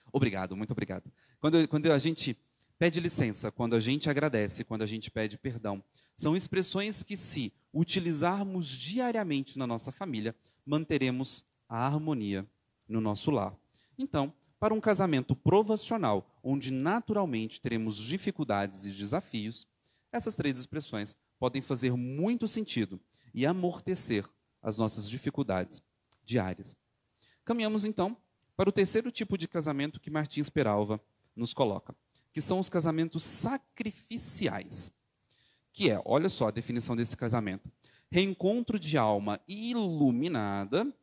[0.10, 1.12] Obrigado, muito obrigado.
[1.42, 2.38] Quando, quando a gente
[2.80, 5.84] pede licença, quando a gente agradece, quando a gente pede perdão.
[6.16, 10.34] São expressões que, se utilizarmos diariamente na nossa família,
[10.66, 12.48] manteremos a harmonia
[12.88, 13.58] no nosso lar.
[13.98, 19.68] Então, para um casamento provacional, onde naturalmente teremos dificuldades e desafios,
[20.12, 23.02] essas três expressões podem fazer muito sentido
[23.34, 24.24] e amortecer
[24.62, 25.82] as nossas dificuldades
[26.24, 26.78] diárias.
[27.44, 28.16] Caminhamos então
[28.56, 31.02] para o terceiro tipo de casamento que Martins Peralva
[31.36, 31.96] nos coloca
[32.32, 34.92] que são os casamentos sacrificiais.
[35.72, 37.72] Que é, olha só a definição desse casamento:
[38.12, 40.94] reencontro de alma iluminada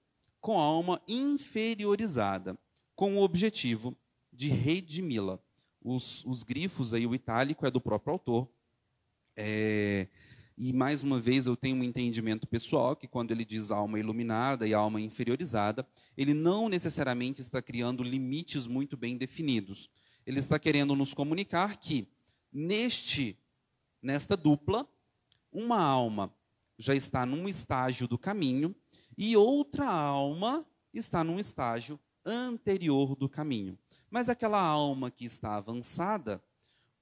[0.40, 2.58] com alma inferiorizada,
[2.94, 3.96] com o objetivo
[4.32, 5.38] de redimi-la.
[5.82, 8.48] Os, os, grifos aí, o itálico é do próprio autor.
[9.36, 10.08] É,
[10.56, 14.66] e mais uma vez eu tenho um entendimento pessoal que quando ele diz alma iluminada
[14.66, 19.90] e alma inferiorizada, ele não necessariamente está criando limites muito bem definidos
[20.26, 22.08] ele está querendo nos comunicar que
[22.52, 23.38] neste
[24.02, 24.88] nesta dupla,
[25.52, 26.32] uma alma
[26.78, 28.74] já está num estágio do caminho
[29.22, 33.78] e outra alma está num estágio anterior do caminho.
[34.08, 36.42] Mas aquela alma que está avançada,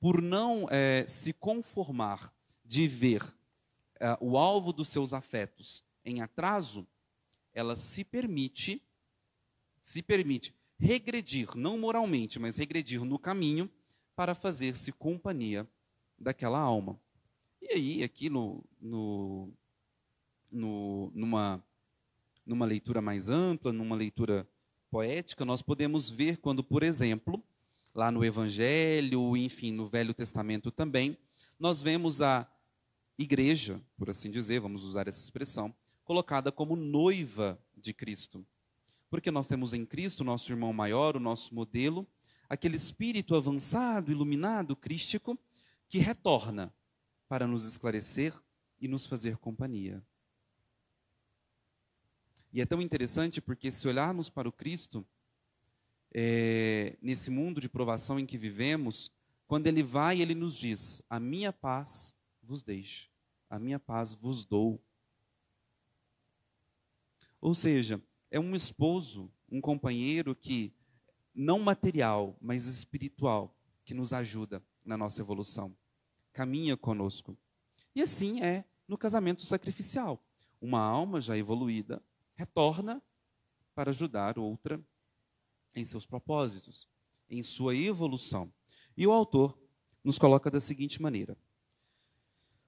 [0.00, 3.22] por não é, se conformar de ver
[4.00, 6.84] é, o alvo dos seus afetos em atraso,
[7.54, 8.82] ela se permite,
[9.80, 13.70] se permite regredir, não moralmente, mas regredir no caminho
[14.16, 15.68] para fazer-se companhia
[16.18, 17.00] daquela alma.
[17.62, 19.52] E aí, aqui no, no,
[20.50, 21.62] no, numa,
[22.48, 24.48] numa leitura mais ampla, numa leitura
[24.90, 27.44] poética, nós podemos ver quando, por exemplo,
[27.94, 31.18] lá no Evangelho, enfim, no Velho Testamento também,
[31.60, 32.50] nós vemos a
[33.18, 38.46] igreja, por assim dizer, vamos usar essa expressão, colocada como noiva de Cristo.
[39.10, 42.06] Porque nós temos em Cristo, nosso irmão maior, o nosso modelo,
[42.48, 45.38] aquele espírito avançado, iluminado, crístico,
[45.86, 46.72] que retorna
[47.28, 48.32] para nos esclarecer
[48.80, 50.02] e nos fazer companhia.
[52.52, 55.06] E é tão interessante porque, se olharmos para o Cristo,
[56.12, 59.12] é, nesse mundo de provação em que vivemos,
[59.46, 63.10] quando ele vai, ele nos diz: A minha paz vos deixo,
[63.50, 64.82] a minha paz vos dou.
[67.40, 70.72] Ou seja, é um esposo, um companheiro que
[71.34, 75.76] não material, mas espiritual, que nos ajuda na nossa evolução.
[76.32, 77.36] Caminha conosco.
[77.94, 80.22] E assim é no casamento sacrificial.
[80.60, 82.02] Uma alma já evoluída
[82.38, 83.02] retorna
[83.74, 84.80] para ajudar outra
[85.74, 86.88] em seus propósitos,
[87.28, 88.52] em sua evolução.
[88.96, 89.58] E o autor
[90.04, 91.36] nos coloca da seguinte maneira: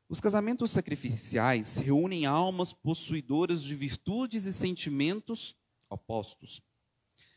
[0.08, 5.56] Os casamentos sacrificiais reúnem almas possuidoras de virtudes e sentimentos
[5.88, 6.60] opostos.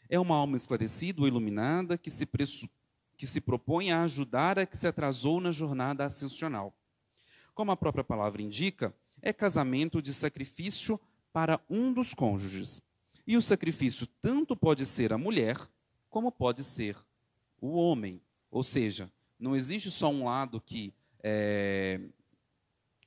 [0.10, 2.28] É uma alma esclarecida ou iluminada que se,
[3.16, 6.76] que se propõe a ajudar a que se atrasou na jornada ascensional.
[7.54, 11.00] Como a própria palavra indica, é casamento de sacrifício
[11.34, 12.80] para um dos cônjuges.
[13.26, 15.58] E o sacrifício tanto pode ser a mulher,
[16.10, 16.96] como pode ser
[17.60, 18.22] o homem.
[18.52, 22.00] Ou seja, não existe só um lado que é,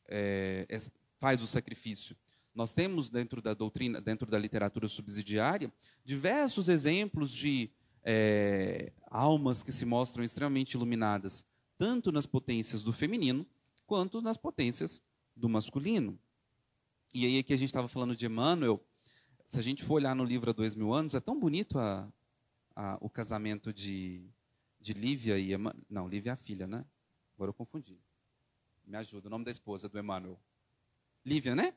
[0.09, 0.79] é, é,
[1.18, 2.16] faz o sacrifício.
[2.55, 5.72] Nós temos dentro da doutrina, dentro da literatura subsidiária,
[6.05, 7.70] diversos exemplos de
[8.03, 11.45] é, almas que se mostram extremamente iluminadas,
[11.77, 13.47] tanto nas potências do feminino,
[13.87, 15.03] quanto nas potências
[15.37, 16.18] do masculino.
[17.19, 18.79] E aí aqui a gente estava falando de Emmanuel,
[19.49, 22.12] se a gente for olhar no livro há dois mil anos, é tão bonito a,
[22.75, 24.29] a, o casamento de,
[24.79, 25.83] de Lívia e Emmanuel.
[25.89, 26.85] Não, Lívia é a filha, né?
[27.35, 27.99] Agora eu confundi.
[28.85, 30.39] Me ajuda, o nome da esposa do Emmanuel.
[31.25, 31.69] Lívia, né?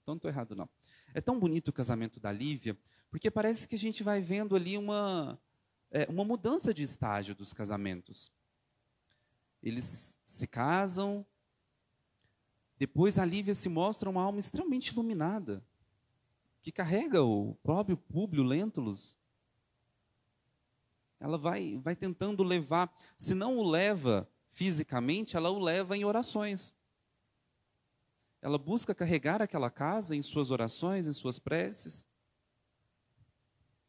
[0.00, 0.68] Então não estou errado, não.
[1.12, 2.78] É tão bonito o casamento da Lívia,
[3.10, 5.36] porque parece que a gente vai vendo ali uma,
[5.90, 8.30] é, uma mudança de estágio dos casamentos.
[9.60, 11.26] Eles se casam,
[12.84, 15.64] depois a Lívia se mostra uma alma extremamente iluminada,
[16.60, 19.16] que carrega o próprio Públio Lentulus.
[21.18, 26.76] Ela vai, vai tentando levar, se não o leva fisicamente, ela o leva em orações.
[28.42, 32.06] Ela busca carregar aquela casa em suas orações, em suas preces.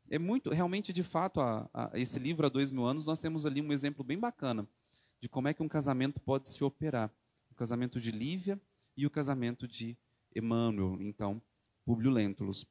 [0.09, 3.45] É muito, realmente, de fato, a, a, esse livro há dois mil anos, nós temos
[3.45, 4.65] ali um exemplo bem bacana
[5.19, 7.11] de como é que um casamento pode se operar.
[7.51, 8.57] O casamento de Lívia
[8.95, 9.97] e o casamento de
[10.35, 11.41] Emmanuel, então,
[11.85, 12.65] Públio Lentulus.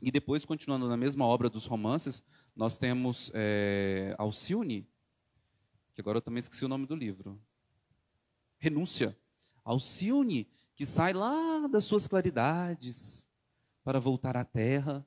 [0.00, 2.22] E depois, continuando na mesma obra dos romances,
[2.56, 4.88] nós temos é, Alcione,
[5.94, 7.38] que agora eu também esqueci o nome do livro.
[8.58, 9.16] Renúncia.
[9.62, 13.28] Alcione, que sai lá das suas claridades
[13.84, 15.04] para voltar à terra,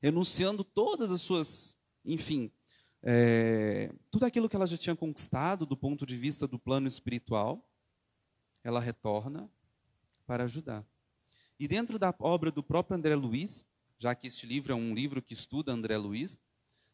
[0.00, 2.52] renunciando todas as suas, enfim,
[3.02, 7.66] é, tudo aquilo que ela já tinha conquistado do ponto de vista do plano espiritual,
[8.62, 9.50] ela retorna
[10.26, 10.84] para ajudar.
[11.58, 13.64] E dentro da obra do próprio André Luiz,
[13.98, 16.38] já que este livro é um livro que estuda André Luiz,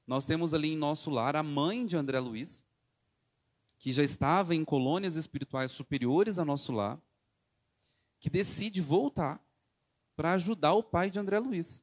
[0.06, 2.66] nós temos ali em nosso lar a mãe de André Luiz,
[3.78, 7.00] que já estava em colônias espirituais superiores a nosso lar,
[8.18, 9.40] que decide voltar
[10.14, 11.82] para ajudar o pai de André Luiz.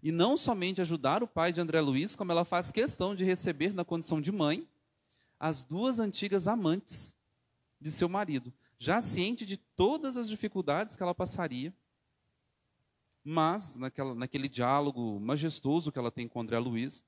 [0.00, 3.74] E não somente ajudar o pai de André Luiz, como ela faz questão de receber
[3.74, 4.68] na condição de mãe
[5.40, 7.16] as duas antigas amantes
[7.80, 11.74] de seu marido, já ciente de todas as dificuldades que ela passaria,
[13.24, 17.04] mas naquela, naquele diálogo majestoso que ela tem com André Luiz,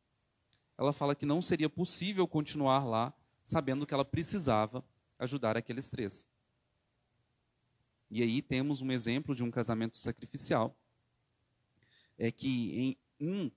[0.76, 3.14] ela fala que não seria possível continuar lá,
[3.44, 4.84] sabendo que ela precisava
[5.18, 6.28] ajudar aqueles três.
[8.10, 10.76] E aí temos um exemplo de um casamento sacrificial,
[12.18, 13.50] é que um,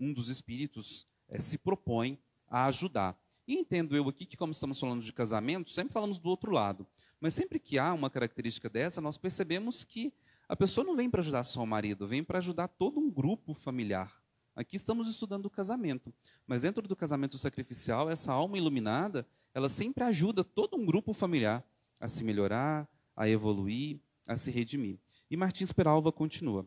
[0.00, 3.16] um dos espíritos é, se propõe a ajudar.
[3.46, 6.86] E entendo eu aqui que, como estamos falando de casamento, sempre falamos do outro lado.
[7.22, 10.12] Mas sempre que há uma característica dessa, nós percebemos que
[10.48, 13.54] a pessoa não vem para ajudar só o marido, vem para ajudar todo um grupo
[13.54, 14.20] familiar.
[14.56, 16.12] Aqui estamos estudando o casamento,
[16.48, 21.64] mas dentro do casamento sacrificial, essa alma iluminada, ela sempre ajuda todo um grupo familiar
[22.00, 24.98] a se melhorar, a evoluir, a se redimir.
[25.30, 26.66] E Martins Peralva continua.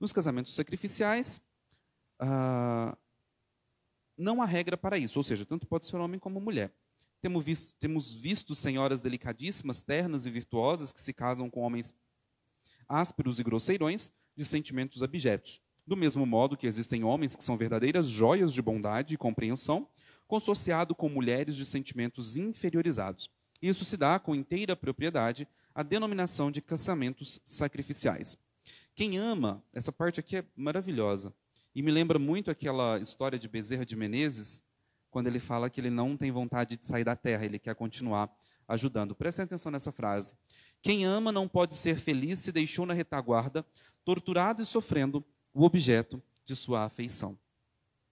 [0.00, 1.42] Nos casamentos sacrificiais,
[2.18, 2.96] ah,
[4.16, 6.72] não há regra para isso, ou seja, tanto pode ser homem como mulher.
[7.24, 11.94] Temos visto, temos visto senhoras delicadíssimas, ternas e virtuosas que se casam com homens
[12.86, 15.58] ásperos e grosseirões, de sentimentos abjetos.
[15.86, 19.88] Do mesmo modo que existem homens que são verdadeiras joias de bondade e compreensão,
[20.26, 23.30] consociado com mulheres de sentimentos inferiorizados.
[23.62, 28.36] Isso se dá com inteira propriedade a denominação de casamentos sacrificiais.
[28.94, 31.32] Quem ama, essa parte aqui é maravilhosa,
[31.74, 34.62] e me lembra muito aquela história de Bezerra de Menezes,
[35.14, 38.28] quando ele fala que ele não tem vontade de sair da terra, ele quer continuar
[38.66, 39.14] ajudando.
[39.14, 40.34] Prestem atenção nessa frase.
[40.82, 43.64] Quem ama não pode ser feliz se deixou na retaguarda,
[44.04, 47.38] torturado e sofrendo o objeto de sua afeição.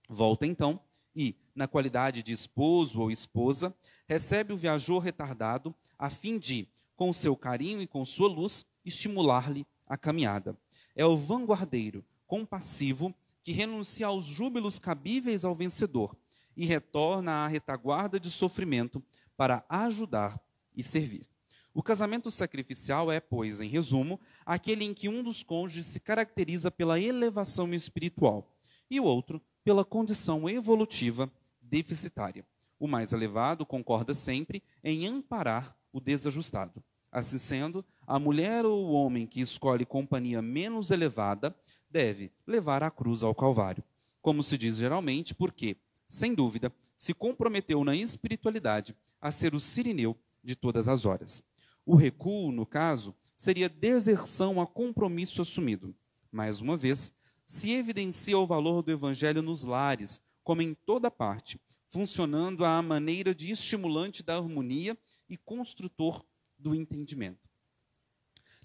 [0.09, 0.79] Volta então
[1.13, 3.75] e, na qualidade de esposo ou esposa,
[4.07, 9.67] recebe o viajor retardado a fim de, com seu carinho e com sua luz, estimular-lhe
[9.89, 10.57] a caminhada.
[10.95, 16.17] É o vanguardeiro, compassivo, que renuncia aos júbilos cabíveis ao vencedor
[16.57, 19.03] e retorna à retaguarda de sofrimento
[19.37, 20.41] para ajudar
[20.77, 21.27] e servir.
[21.75, 26.71] O casamento sacrificial é, pois, em resumo, aquele em que um dos cônjuges se caracteriza
[26.71, 28.55] pela elevação espiritual
[28.91, 32.45] e o outro pela condição evolutiva deficitária.
[32.79, 36.83] O mais elevado concorda sempre em amparar o desajustado.
[37.11, 41.55] Assim sendo, a mulher ou o homem que escolhe companhia menos elevada
[41.91, 43.85] deve levar a cruz ao Calvário.
[44.21, 45.77] Como se diz geralmente, porque,
[46.13, 51.43] sem dúvida, se comprometeu na espiritualidade a ser o sirineu de todas as horas.
[51.87, 55.95] O recuo, no caso, seria deserção a compromisso assumido.
[56.31, 57.15] Mais uma vez,
[57.47, 61.59] se evidencia o valor do evangelho nos lares, como em toda parte,
[61.89, 64.99] funcionando à maneira de estimulante da harmonia
[65.31, 66.23] e construtor
[66.59, 67.49] do entendimento.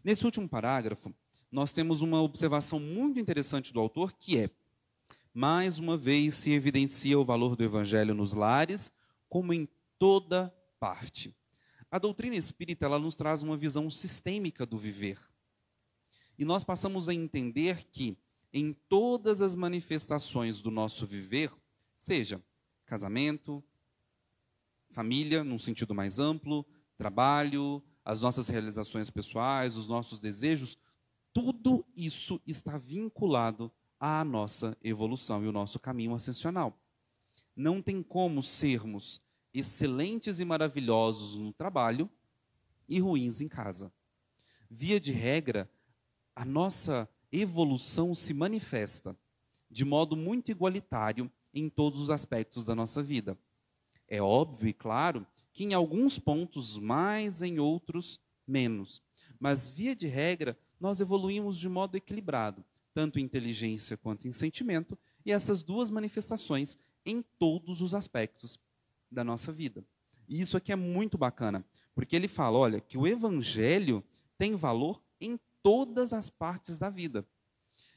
[0.04, 1.16] Nesse último parágrafo,
[1.50, 4.50] nós temos uma observação muito interessante do autor, que é:
[5.38, 8.92] mais uma vez se evidencia o valor do evangelho nos lares,
[9.30, 9.70] como em
[10.00, 11.32] toda parte.
[11.92, 15.20] A doutrina espírita ela nos traz uma visão sistêmica do viver.
[16.40, 18.18] E nós passamos a entender que
[18.52, 21.54] em todas as manifestações do nosso viver,
[21.96, 22.44] seja
[22.84, 23.64] casamento,
[24.90, 26.66] família, num sentido mais amplo,
[26.98, 30.80] trabalho, as nossas realizações pessoais, os nossos desejos,
[31.32, 36.78] tudo isso está vinculado à nossa evolução e o nosso caminho ascensional.
[37.56, 39.22] Não tem como sermos
[39.54, 42.10] excelentes e maravilhosos no trabalho
[42.88, 43.92] e ruins em casa.
[44.70, 45.70] Via de regra,
[46.36, 49.18] a nossa evolução se manifesta
[49.70, 53.38] de modo muito igualitário em todos os aspectos da nossa vida.
[54.08, 59.02] É óbvio e claro que em alguns pontos mais, em outros menos.
[59.40, 62.64] Mas, via de regra, nós evoluímos de modo equilibrado,
[62.98, 68.60] tanto em inteligência quanto em sentimento, e essas duas manifestações em todos os aspectos
[69.12, 69.86] da nossa vida.
[70.28, 74.04] E isso aqui é muito bacana, porque ele fala, olha, que o evangelho
[74.36, 77.24] tem valor em todas as partes da vida.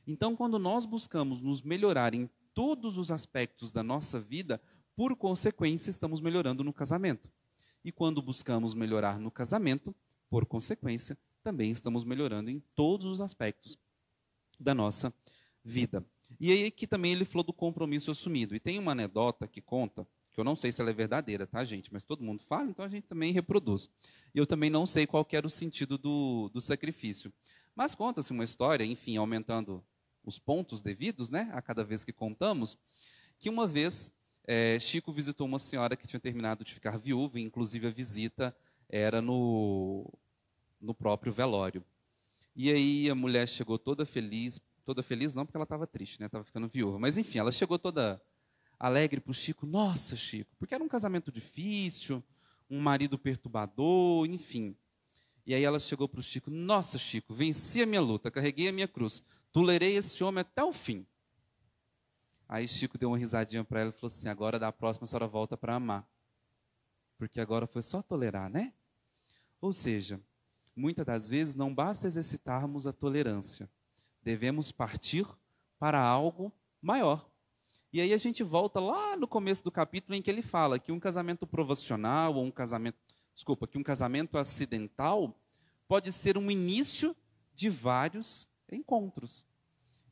[0.06, 4.60] Então, quando nós buscamos nos melhorar em todos os aspectos da nossa vida,
[4.94, 7.32] por consequência, estamos melhorando no casamento.
[7.82, 9.94] E quando buscamos melhorar no casamento,
[10.28, 13.78] por consequência, também estamos melhorando em todos os aspectos
[14.60, 15.12] da nossa
[15.64, 16.04] vida.
[16.38, 18.54] E aí que também ele falou do compromisso assumido.
[18.54, 21.64] E tem uma anedota que conta que eu não sei se ela é verdadeira, tá,
[21.64, 21.92] gente?
[21.92, 23.90] Mas todo mundo fala, então a gente também reproduz.
[24.34, 27.32] E eu também não sei qual era o sentido do, do sacrifício.
[27.74, 29.84] Mas conta-se uma história, enfim, aumentando
[30.24, 32.78] os pontos devidos, né, a cada vez que contamos,
[33.38, 34.12] que uma vez
[34.44, 38.54] é, Chico visitou uma senhora que tinha terminado de ficar viúva, e inclusive a visita
[38.88, 40.12] era no,
[40.80, 41.84] no próprio velório.
[42.54, 46.26] E aí a mulher chegou toda feliz, toda feliz não porque ela estava triste, né,
[46.26, 48.20] estava ficando viúva, mas enfim, ela chegou toda
[48.78, 49.66] alegre para o Chico.
[49.66, 52.22] Nossa, Chico, porque era um casamento difícil,
[52.68, 54.76] um marido perturbador, enfim.
[55.46, 58.72] E aí ela chegou para o Chico: Nossa, Chico, venci a minha luta, carreguei a
[58.72, 59.22] minha cruz,
[59.52, 61.06] tolerei esse homem até o fim.
[62.48, 65.26] Aí Chico deu uma risadinha para ela e falou assim: Agora da próxima a senhora
[65.26, 66.08] volta para amar.
[67.18, 68.72] Porque agora foi só tolerar, né?
[69.60, 70.20] Ou seja,
[70.80, 73.68] muitas das vezes não basta exercitarmos a tolerância,
[74.22, 75.26] devemos partir
[75.78, 77.28] para algo maior.
[77.92, 80.92] E aí a gente volta lá no começo do capítulo em que ele fala que
[80.92, 82.96] um casamento provacional ou um casamento,
[83.34, 85.36] desculpa, que um casamento acidental
[85.86, 87.14] pode ser um início
[87.54, 89.44] de vários encontros.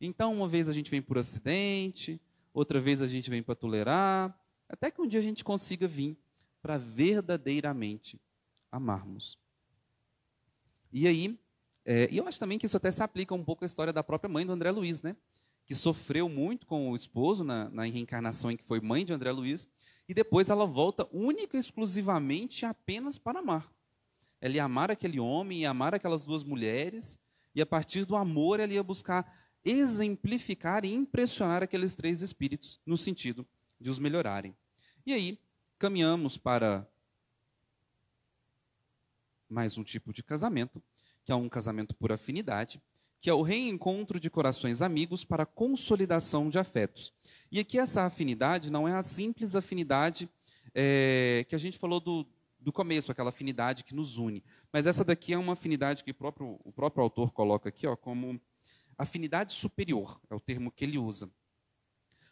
[0.00, 2.20] Então, uma vez a gente vem por acidente,
[2.52, 4.38] outra vez a gente vem para tolerar,
[4.68, 6.18] até que um dia a gente consiga vir
[6.60, 8.20] para verdadeiramente
[8.70, 9.38] amarmos.
[10.92, 11.38] E aí,
[11.84, 14.28] é, eu acho também que isso até se aplica um pouco à história da própria
[14.28, 15.16] mãe do André Luiz, né?
[15.68, 19.30] que sofreu muito com o esposo na, na reencarnação em que foi mãe de André
[19.30, 19.68] Luiz,
[20.08, 23.70] e depois ela volta única e exclusivamente apenas para amar.
[24.40, 27.18] Ela ia amar aquele homem, ia amar aquelas duas mulheres,
[27.54, 29.30] e a partir do amor ela ia buscar
[29.62, 33.46] exemplificar e impressionar aqueles três espíritos, no sentido
[33.78, 34.56] de os melhorarem.
[35.04, 35.38] E aí,
[35.78, 36.88] caminhamos para
[39.48, 40.82] mais um tipo de casamento,
[41.24, 42.80] que é um casamento por afinidade,
[43.20, 47.12] que é o reencontro de corações amigos para consolidação de afetos.
[47.50, 50.28] E aqui essa afinidade não é a simples afinidade
[50.74, 52.26] é, que a gente falou do,
[52.60, 54.44] do começo, aquela afinidade que nos une.
[54.72, 57.96] Mas essa daqui é uma afinidade que o próprio, o próprio autor coloca aqui ó,
[57.96, 58.40] como
[58.96, 61.30] afinidade superior, é o termo que ele usa.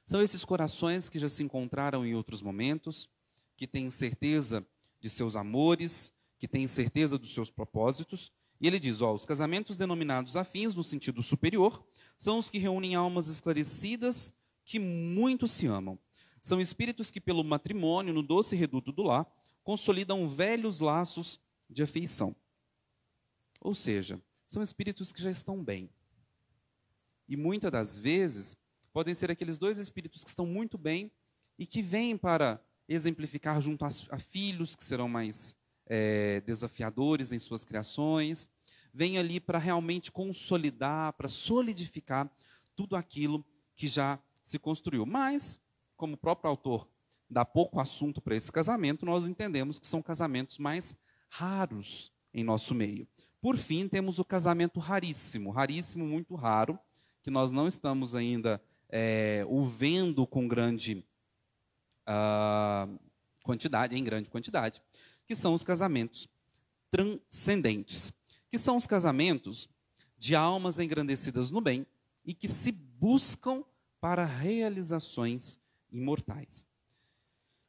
[0.04, 3.08] São esses corações que já se encontraram em outros momentos,
[3.56, 4.64] que têm certeza
[5.00, 9.76] de seus amores, que têm certeza dos seus propósitos e ele diz: ó, os casamentos
[9.76, 11.84] denominados afins, no sentido superior,
[12.16, 14.32] são os que reúnem almas esclarecidas
[14.64, 15.98] que muito se amam.
[16.40, 19.26] São espíritos que, pelo matrimônio, no doce reduto do lar,
[19.62, 22.34] consolidam velhos laços de afeição.
[23.60, 25.90] Ou seja, são espíritos que já estão bem.
[27.28, 28.56] E muitas das vezes,
[28.92, 31.10] podem ser aqueles dois espíritos que estão muito bem
[31.58, 35.56] e que vêm para exemplificar junto a filhos que serão mais
[35.86, 38.48] é, desafiadores em suas criações,
[38.92, 42.30] vem ali para realmente consolidar, para solidificar
[42.74, 45.04] tudo aquilo que já se construiu.
[45.04, 45.60] Mas,
[45.96, 46.88] como o próprio autor
[47.28, 50.94] dá pouco assunto para esse casamento, nós entendemos que são casamentos mais
[51.28, 53.06] raros em nosso meio.
[53.40, 56.78] Por fim, temos o casamento raríssimo, raríssimo, muito raro,
[57.22, 61.04] que nós não estamos ainda é, o vendo com grande
[62.06, 62.98] uh,
[63.42, 64.82] quantidade, em grande quantidade,
[65.26, 66.28] que são os casamentos
[66.90, 68.12] transcendentes,
[68.48, 69.68] que são os casamentos
[70.18, 71.86] de almas engrandecidas no bem
[72.24, 73.64] e que se buscam
[74.00, 75.58] para realizações
[75.90, 76.66] imortais.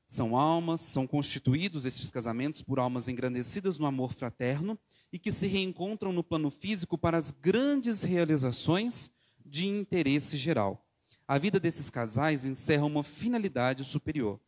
[0.07, 4.79] São almas, são constituídos estes casamentos por almas engrandecidas no amor fraterno
[5.11, 9.11] e que se reencontram no plano físico para as grandes realizações
[9.45, 10.85] de interesse geral.
[11.27, 14.39] A vida desses casais encerra uma finalidade superior.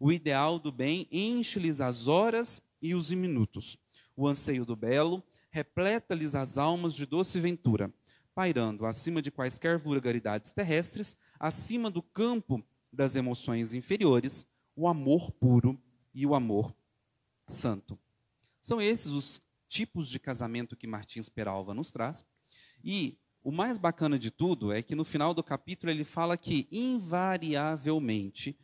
[0.00, 3.76] O ideal do bem enche-lhes as horas e os minutos.
[4.16, 7.92] O anseio do belo repleta-lhes as almas de doce ventura,
[8.34, 14.46] pairando acima de quaisquer vulgaridades terrestres, acima do campo das emoções inferiores,
[14.76, 15.80] o amor puro
[16.14, 16.74] e o amor
[17.46, 17.98] santo.
[18.62, 22.24] São esses os tipos de casamento que Martins Peralva nos traz.
[22.82, 26.68] E o mais bacana de tudo é que no final do capítulo ele fala que,
[26.70, 28.58] invariavelmente,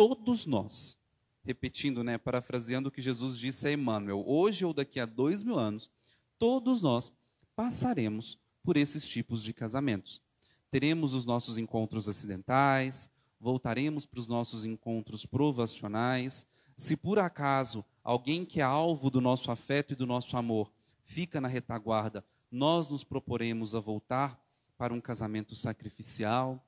[0.00, 0.96] todos nós,
[1.44, 5.58] repetindo, né, parafraseando o que Jesus disse a Emmanuel, hoje ou daqui a dois mil
[5.58, 5.90] anos,
[6.38, 7.12] todos nós
[7.54, 10.22] passaremos por esses tipos de casamentos.
[10.70, 16.46] Teremos os nossos encontros acidentais, voltaremos para os nossos encontros provacionais.
[16.74, 20.72] Se por acaso alguém que é alvo do nosso afeto e do nosso amor
[21.04, 24.42] fica na retaguarda, nós nos proporemos a voltar
[24.78, 26.66] para um casamento sacrificial.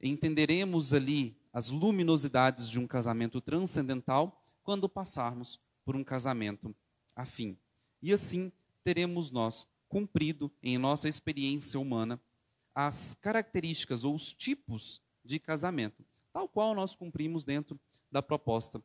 [0.00, 6.76] Entenderemos ali as luminosidades de um casamento transcendental quando passarmos por um casamento
[7.14, 7.56] afim.
[8.02, 8.52] E assim
[8.84, 12.20] teremos nós cumprido em nossa experiência humana
[12.74, 17.80] as características ou os tipos de casamento, tal qual nós cumprimos dentro
[18.12, 18.82] da proposta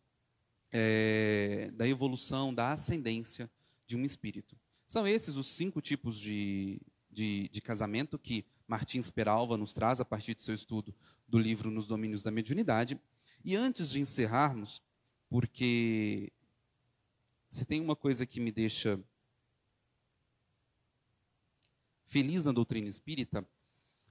[0.71, 3.51] é, da evolução, da ascendência
[3.85, 4.55] de um espírito.
[4.87, 6.79] São esses os cinco tipos de,
[7.11, 10.95] de, de casamento que Martins Peralva nos traz a partir de seu estudo
[11.31, 12.99] do livro Nos Domínios da Mediunidade.
[13.43, 14.83] E antes de encerrarmos,
[15.29, 16.29] porque
[17.49, 18.99] se tem uma coisa que me deixa
[22.05, 23.47] feliz na doutrina espírita,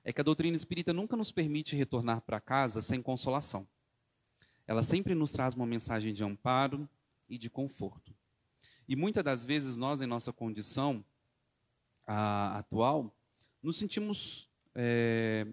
[0.02, 3.68] é que a doutrina espírita nunca nos permite retornar para casa sem consolação.
[4.66, 6.88] Ela sempre nos traz uma mensagem de amparo
[7.28, 8.14] e de conforto.
[8.88, 11.04] E muitas das vezes nós, em nossa condição
[12.06, 13.14] a, atual,
[13.62, 15.46] nos sentimos é,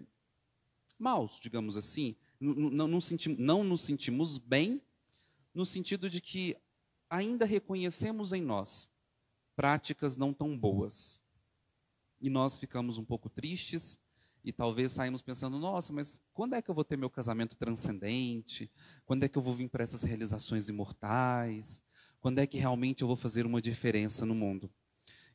[0.98, 2.16] maus, digamos assim.
[2.40, 4.80] Não, não, sentimos, não nos sentimos bem,
[5.54, 6.56] no sentido de que
[7.10, 8.90] ainda reconhecemos em nós
[9.56, 11.20] práticas não tão boas.
[12.20, 13.98] E nós ficamos um pouco tristes,
[14.44, 18.70] e talvez saímos pensando, nossa, mas quando é que eu vou ter meu casamento transcendente?
[19.04, 21.82] Quando é que eu vou vir para essas realizações imortais?
[22.20, 24.70] Quando é que realmente eu vou fazer uma diferença no mundo?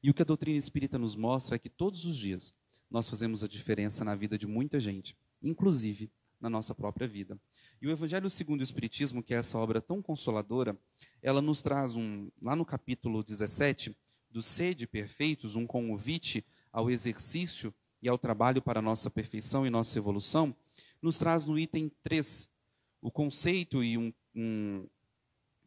[0.01, 2.53] E o que a doutrina espírita nos mostra é que todos os dias
[2.89, 7.39] nós fazemos a diferença na vida de muita gente, inclusive na nossa própria vida.
[7.81, 10.77] E o Evangelho segundo o Espiritismo, que é essa obra tão consoladora,
[11.21, 13.95] ela nos traz um, lá no capítulo 17,
[14.29, 19.97] do Sede Perfeitos, um convite ao exercício e ao trabalho para nossa perfeição e nossa
[19.97, 20.55] evolução,
[21.01, 22.49] nos traz no item 3
[23.01, 24.87] o conceito e um, um,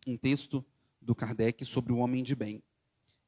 [0.06, 0.64] um texto
[1.00, 2.62] do Kardec sobre o homem de bem.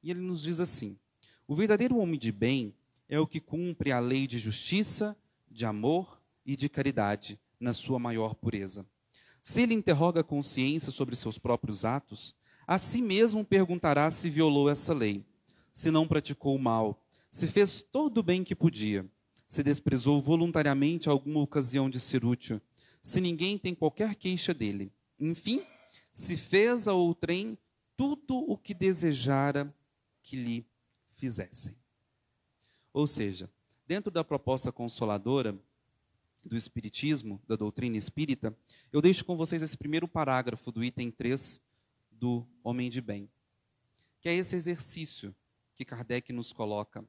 [0.03, 0.99] E ele nos diz assim:
[1.47, 2.75] o verdadeiro homem de bem
[3.09, 5.17] é o que cumpre a lei de justiça,
[5.51, 6.18] de amor
[6.49, 8.87] e de caridade na sua maior pureza.
[9.43, 12.35] Se ele interroga a consciência sobre seus próprios atos,
[12.67, 15.27] a si mesmo perguntará se violou essa lei,
[15.75, 19.07] se não praticou o mal, se fez todo o bem que podia,
[19.47, 22.63] se desprezou voluntariamente alguma ocasião de ser útil,
[23.03, 24.91] se ninguém tem qualquer queixa dele.
[25.21, 25.63] Enfim,
[26.11, 27.59] se fez a outrem
[27.95, 29.75] tudo o que desejara
[30.23, 30.67] que lhe
[31.15, 31.77] fizessem.
[32.91, 33.51] Ou seja,
[33.87, 35.59] dentro da proposta consoladora
[36.45, 38.57] do Espiritismo, da doutrina espírita,
[38.93, 41.61] eu deixo com vocês esse primeiro parágrafo do item 3
[42.11, 43.29] do Homem de Bem,
[44.21, 45.35] que é esse exercício
[45.75, 47.05] que Kardec nos coloca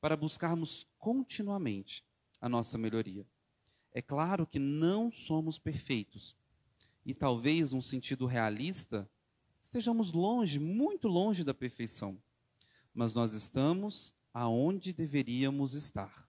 [0.00, 2.04] para buscarmos continuamente
[2.40, 3.26] a nossa melhoria.
[3.92, 6.36] É claro que não somos perfeitos
[7.04, 9.08] e talvez, num sentido realista,
[9.62, 12.20] estejamos longe, muito longe da perfeição,
[12.92, 16.27] mas nós estamos aonde deveríamos estar.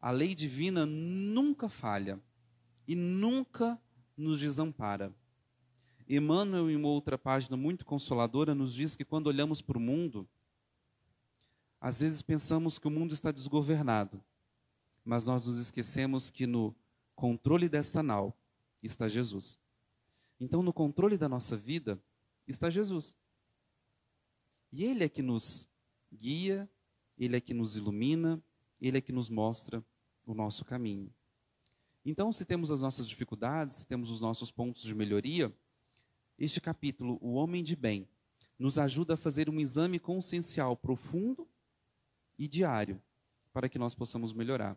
[0.00, 2.20] A lei divina nunca falha
[2.86, 3.80] e nunca
[4.16, 5.14] nos desampara.
[6.08, 10.26] Emmanuel, em uma outra página muito consoladora, nos diz que quando olhamos para o mundo,
[11.80, 14.22] às vezes pensamos que o mundo está desgovernado,
[15.04, 16.74] mas nós nos esquecemos que no
[17.14, 18.36] controle desta nau
[18.82, 19.58] está Jesus.
[20.40, 22.00] Então, no controle da nossa vida
[22.46, 23.16] está Jesus.
[24.72, 25.68] E Ele é que nos
[26.12, 26.68] guia,
[27.18, 28.42] Ele é que nos ilumina,
[28.80, 29.84] Ele é que nos mostra
[30.24, 31.12] o nosso caminho.
[32.04, 35.52] Então, se temos as nossas dificuldades, se temos os nossos pontos de melhoria,
[36.38, 38.08] este capítulo, O Homem de Bem,
[38.58, 41.48] nos ajuda a fazer um exame consciencial profundo
[42.38, 43.00] e diário
[43.52, 44.76] para que nós possamos melhorar.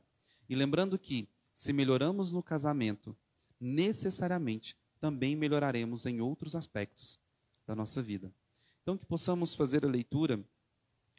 [0.50, 3.16] E lembrando que, se melhoramos no casamento,
[3.60, 7.20] necessariamente também melhoraremos em outros aspectos
[7.66, 8.34] da nossa vida.
[8.82, 10.44] Então, que possamos fazer a leitura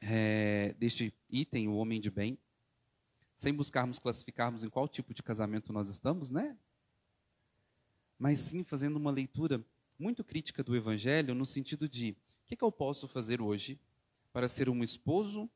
[0.00, 2.36] é, deste item, o homem de bem,
[3.42, 6.56] sem buscarmos classificarmos em qual tipo de casamento nós estamos, né?
[8.16, 9.60] Mas sim fazendo uma leitura
[9.98, 13.80] muito crítica do Evangelho, no sentido de: o que, que eu posso fazer hoje
[14.32, 15.50] para ser um esposo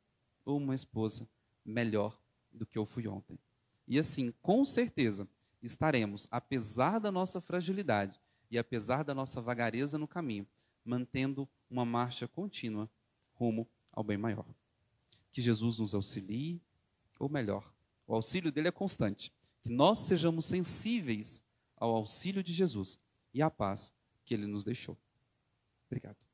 [0.45, 1.29] ou uma esposa
[1.65, 2.21] melhor
[2.51, 3.39] do que eu fui ontem?
[3.87, 5.29] E assim, com certeza,
[5.63, 8.21] estaremos, apesar da nossa fragilidade
[8.51, 10.45] e apesar da nossa vagareza no caminho,
[10.85, 12.91] mantendo uma marcha contínua
[13.35, 14.45] rumo ao bem maior.
[15.31, 16.61] Que Jesus nos auxilie,
[17.17, 17.76] ou melhor,
[18.07, 19.33] o auxílio dele é constante.
[19.63, 21.43] Que nós sejamos sensíveis
[21.77, 22.99] ao auxílio de Jesus
[23.33, 23.93] e à paz
[24.25, 24.97] que ele nos deixou.
[25.87, 26.26] Obrigado.